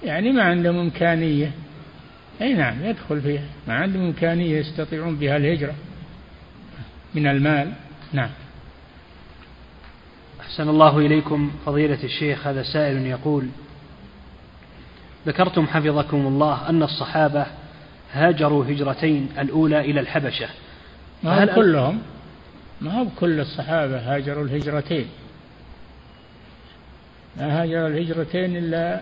يعني 0.04 0.32
ما 0.32 0.44
عندهم 0.44 0.78
إمكانية. 0.78 1.52
أي 2.42 2.54
نعم 2.54 2.84
يدخل 2.84 3.22
فيها. 3.22 3.44
ما 3.68 3.74
عندهم 3.74 4.06
إمكانية 4.06 4.60
يستطيعون 4.60 5.16
بها 5.16 5.38
الهجرة. 5.38 5.74
من 7.16 7.28
المال. 7.28 7.74
نعم. 8.14 8.30
أحسن 10.42 10.70
الله 10.70 10.98
إليكم 10.98 11.52
فضيلة 11.66 12.04
الشيخ 12.04 12.48
هذا 12.48 12.64
سائل 12.64 13.06
يقول 13.06 13.48
ذكرتم 15.30 15.68
حفظكم 15.68 16.28
الله 16.28 16.70
أن 16.70 16.84
الصحابة 16.84 17.46
هاجروا 18.14 18.66
هجرتين 18.66 19.30
الأولى 19.40 19.80
إلى 19.80 20.00
الحبشة. 20.00 20.48
ما 21.24 21.44
هم 21.44 21.56
كلهم؟ 21.56 22.02
ما 22.82 22.94
هو 22.94 23.06
كل 23.20 23.40
الصحابة 23.40 23.98
هاجروا 23.98 24.46
الهجرتين. 24.46 25.06
ما 27.38 27.62
هاجر 27.62 27.88
الهجرتين 27.88 28.58
إلا 28.58 29.02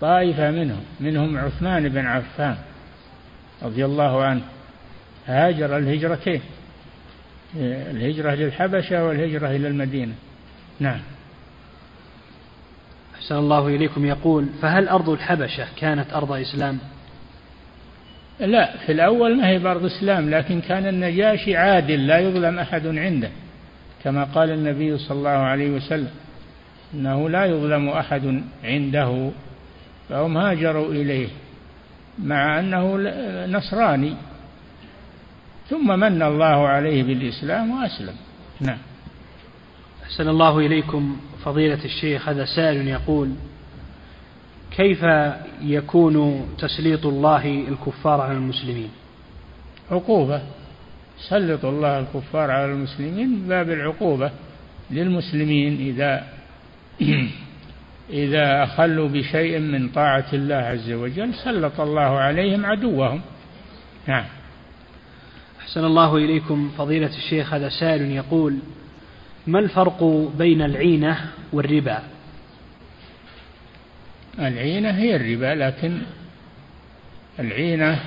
طائفة 0.00 0.50
منهم 0.50 0.82
منهم 1.00 1.38
عثمان 1.38 1.88
بن 1.88 2.06
عفان 2.06 2.56
رضي 3.62 3.84
الله 3.84 4.24
عنه. 4.24 4.42
هاجر 5.26 5.78
الهجرتين 5.78 6.40
الهجرة 7.56 8.34
للحبشة 8.34 9.04
والهجرة 9.04 9.48
إلى 9.48 9.68
المدينة. 9.68 10.14
نعم. 10.80 11.00
أحسن 13.22 13.34
الله 13.34 13.68
إليكم 13.68 14.04
يقول 14.04 14.46
فهل 14.62 14.88
أرض 14.88 15.08
الحبشة 15.08 15.66
كانت 15.76 16.12
أرض 16.12 16.32
إسلام؟ 16.32 16.78
لا 18.40 18.76
في 18.86 18.92
الأول 18.92 19.36
ما 19.36 19.48
هي 19.48 19.58
بأرض 19.58 19.84
إسلام 19.84 20.30
لكن 20.30 20.60
كان 20.60 20.86
النجاشي 20.86 21.56
عادل 21.56 22.06
لا 22.06 22.18
يظلم 22.18 22.58
أحد 22.58 22.86
عنده 22.86 23.30
كما 24.04 24.24
قال 24.24 24.50
النبي 24.50 24.98
صلى 24.98 25.18
الله 25.18 25.30
عليه 25.30 25.70
وسلم 25.70 26.10
إنه 26.94 27.28
لا 27.28 27.44
يظلم 27.44 27.88
أحد 27.88 28.42
عنده. 28.64 29.30
فهم 30.08 30.36
هاجروا 30.36 30.92
إليه 30.92 31.28
مع 32.18 32.58
أنه 32.60 32.96
نصراني 33.46 34.14
ثم 35.70 35.98
من 35.98 36.22
الله 36.22 36.68
عليه 36.68 37.02
بالإسلام 37.02 37.70
وأسلم. 37.70 38.14
نعم. 38.60 38.78
أحسن 40.02 40.28
الله 40.28 40.58
إليكم. 40.58 41.16
فضيلة 41.44 41.84
الشيخ 41.84 42.28
هذا 42.28 42.44
سائل 42.44 42.88
يقول 42.88 43.30
كيف 44.76 45.04
يكون 45.62 46.46
تسليط 46.58 47.06
الله 47.06 47.64
الكفار 47.68 48.20
على 48.20 48.32
المسلمين؟ 48.32 48.90
عقوبة. 49.90 50.42
سلط 51.28 51.64
الله 51.64 51.98
الكفار 51.98 52.50
على 52.50 52.72
المسلمين 52.72 53.48
باب 53.48 53.70
العقوبة 53.70 54.30
للمسلمين 54.90 55.76
إذا 55.76 56.24
إذا 58.10 58.64
أخلوا 58.64 59.08
بشيء 59.08 59.58
من 59.58 59.88
طاعة 59.88 60.26
الله 60.32 60.54
عز 60.54 60.90
وجل 60.90 61.34
سلط 61.34 61.80
الله 61.80 62.18
عليهم 62.18 62.66
عدوهم. 62.66 63.20
نعم. 64.06 64.24
أحسن 65.60 65.84
الله 65.84 66.16
إليكم 66.16 66.70
فضيلة 66.78 67.16
الشيخ 67.16 67.54
هذا 67.54 67.68
سائل 67.68 68.10
يقول 68.10 68.58
ما 69.46 69.58
الفرق 69.58 70.04
بين 70.38 70.62
العينة 70.62 71.30
والربا؟ 71.52 72.02
العينة 74.38 74.90
هي 74.90 75.16
الربا 75.16 75.54
لكن 75.64 75.98
العينة 77.38 78.00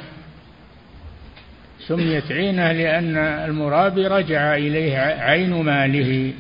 سميت 1.88 2.32
عينة 2.32 2.72
لأن 2.72 3.18
المرابي 3.18 4.08
رجع 4.08 4.56
إليه 4.56 4.98
عين 4.98 5.62
ماله. 5.62 6.34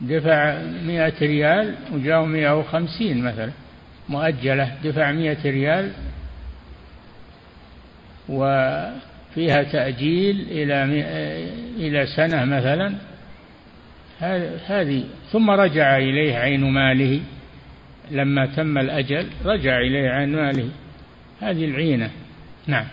دفع 0.00 0.62
مئة 0.84 1.12
ريال 1.22 1.74
وجاء 1.92 2.24
مئة 2.24 2.58
وخمسين 2.58 3.24
مثلا 3.24 3.50
مؤجلة 4.08 4.76
دفع 4.84 5.12
مئة 5.12 5.50
ريال 5.50 5.92
وفيها 8.28 9.62
تأجيل 9.62 10.46
إلى 10.50 10.84
إلى 11.76 12.06
سنة 12.06 12.44
مثلا. 12.44 12.94
هذه 14.66 15.04
ثم 15.30 15.50
رجع 15.50 15.96
إليه 15.96 16.36
عين 16.36 16.64
ماله. 16.70 17.20
لما 18.10 18.46
تم 18.46 18.78
الأجل 18.78 19.26
رجع 19.44 19.78
إليه 19.78 20.10
عين 20.10 20.32
ماله. 20.32 20.68
هذه 21.40 21.64
العينة. 21.64 22.10
نعم. 22.66 22.84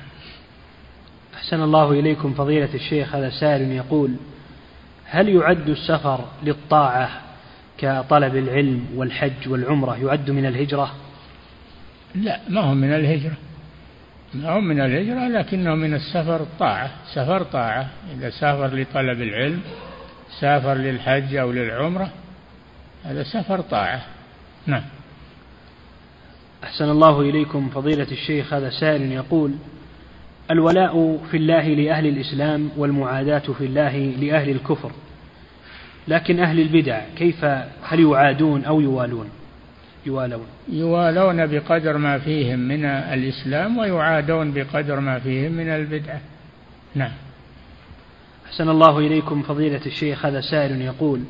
أحسن 1.36 1.63
الله 1.63 1.91
إليكم 1.91 2.34
فضيلة 2.34 2.73
الشيخ. 2.73 3.15
هذا 3.15 3.30
سائل 3.30 3.71
يقول 3.71 4.15
هل 5.05 5.30
يعد 5.30 5.69
السفر 5.69 6.25
للطاعة 6.43 7.09
كطلب 7.77 8.36
العلم 8.36 8.86
والحج 8.95 9.47
والعمرة 9.47 10.03
يعد 10.03 10.32
من 10.32 10.45
الهجرة؟ 10.45 10.93
لا 12.15 12.39
ما 12.49 12.61
هو 12.61 12.73
من 12.73 12.93
الهجرة. 12.93 13.38
ما 14.34 14.49
هو 14.49 14.61
من 14.61 14.82
الهجرة 14.82 15.27
لكنه 15.27 15.75
من 15.75 15.93
السفر 15.93 16.45
طاعة. 16.59 16.91
سفر 17.13 17.43
طاعة. 17.43 17.89
إذا 18.17 18.30
سافر 18.30 18.75
لطلب 18.75 19.21
العلم 19.21 19.61
سافر 20.39 20.73
للحج 20.73 21.36
أو 21.36 21.51
للعمرة 21.51 22.09
هذا 23.03 23.23
سفر 23.23 23.61
طاعة. 23.61 24.01
نعم. 24.67 24.84
أحسن 26.63 26.89
الله 26.89 27.21
إليكم 27.21 27.69
فضيلة 27.69 28.07
الشيخ 28.11 28.53
هذا 28.53 28.69
سائل 28.69 29.11
يقول 29.11 29.51
الولاء 30.51 31.19
في 31.32 31.38
الله 31.38 31.67
لأهل 31.67 32.07
الإسلام 32.07 32.69
والمعاداة 32.77 33.39
في 33.39 33.65
الله 33.65 33.97
لأهل 33.97 34.49
الكفر 34.49 34.91
لكن 36.07 36.39
أهل 36.39 36.59
البدع 36.59 37.01
كيف 37.17 37.45
هل 37.84 37.99
يعادون 37.99 38.63
أو 38.63 38.82
يوالون؟ 38.82 39.30
يوالون. 40.05 40.45
يوالون 40.69 41.47
بقدر 41.47 41.97
ما 41.97 42.19
فيهم 42.19 42.59
من 42.59 42.86
الإسلام 42.86 43.77
ويعادون 43.77 44.51
بقدر 44.51 44.99
ما 44.99 45.19
فيهم 45.19 45.51
من 45.51 45.69
البدعة 45.69 46.21
نعم. 46.95 47.11
أحسن 48.50 48.70
الله 48.70 49.00
إليكم 49.00 49.41
فضيلة 49.41 49.82
الشيخ 49.86 50.26
هذا 50.26 50.41
سائل 50.41 50.82
يقول 50.82 51.24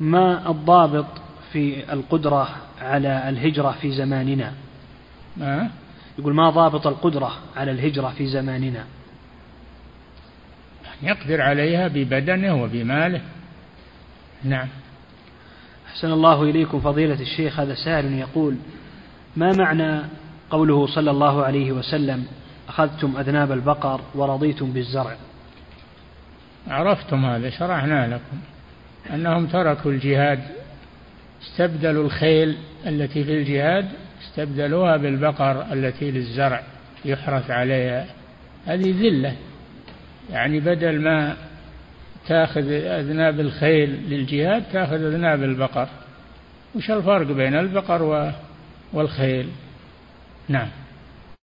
ما 0.00 0.50
الضابط 0.50 1.06
في 1.52 1.92
القدرة 1.92 2.48
على 2.80 3.28
الهجرة 3.28 3.70
في 3.80 3.92
زماننا؟ 3.92 4.52
ما 5.36 5.70
يقول 6.18 6.34
ما 6.34 6.50
ضابط 6.50 6.86
القدرة 6.86 7.32
على 7.56 7.70
الهجرة 7.70 8.08
في 8.18 8.26
زماننا؟ 8.26 8.84
يقدر 11.02 11.40
عليها 11.40 11.88
ببدنه 11.88 12.62
وبماله. 12.62 13.20
نعم. 14.44 14.68
أحسن 15.88 16.12
الله 16.12 16.42
إليكم 16.42 16.80
فضيلة 16.80 17.20
الشيخ 17.20 17.60
هذا 17.60 17.74
سائل 17.74 18.12
يقول 18.12 18.56
ما 19.36 19.52
معنى 19.52 20.00
قوله 20.50 20.86
صلى 20.86 21.10
الله 21.10 21.44
عليه 21.44 21.72
وسلم 21.72 22.26
أخذتم 22.68 23.16
أذناب 23.16 23.52
البقر 23.52 24.00
ورضيتم 24.14 24.72
بالزرع؟ 24.72 25.16
عرفتم 26.68 27.24
هذا 27.24 27.50
شرحنا 27.50 28.06
لكم. 28.06 28.40
أنهم 29.14 29.46
تركوا 29.46 29.90
الجهاد 29.90 30.40
استبدلوا 31.42 32.04
الخيل 32.04 32.56
التي 32.86 33.24
في 33.24 33.38
الجهاد 33.38 33.88
استبدلوها 34.22 34.96
بالبقر 34.96 35.72
التي 35.72 36.10
للزرع 36.10 36.62
يحرث 37.04 37.50
عليها. 37.50 38.06
هذه 38.66 38.94
ذلة. 39.00 39.36
يعني 40.30 40.60
بدل 40.60 41.00
ما 41.00 41.36
تأخذ 42.28 42.72
أذناب 42.72 43.40
الخيل 43.40 43.90
للجهاد 44.08 44.62
تأخذ 44.72 45.04
أذناب 45.04 45.42
البقر. 45.42 45.88
وش 46.74 46.90
الفرق 46.90 47.26
بين 47.26 47.54
البقر 47.54 48.32
والخيل؟ 48.92 49.48
نعم. 50.48 50.68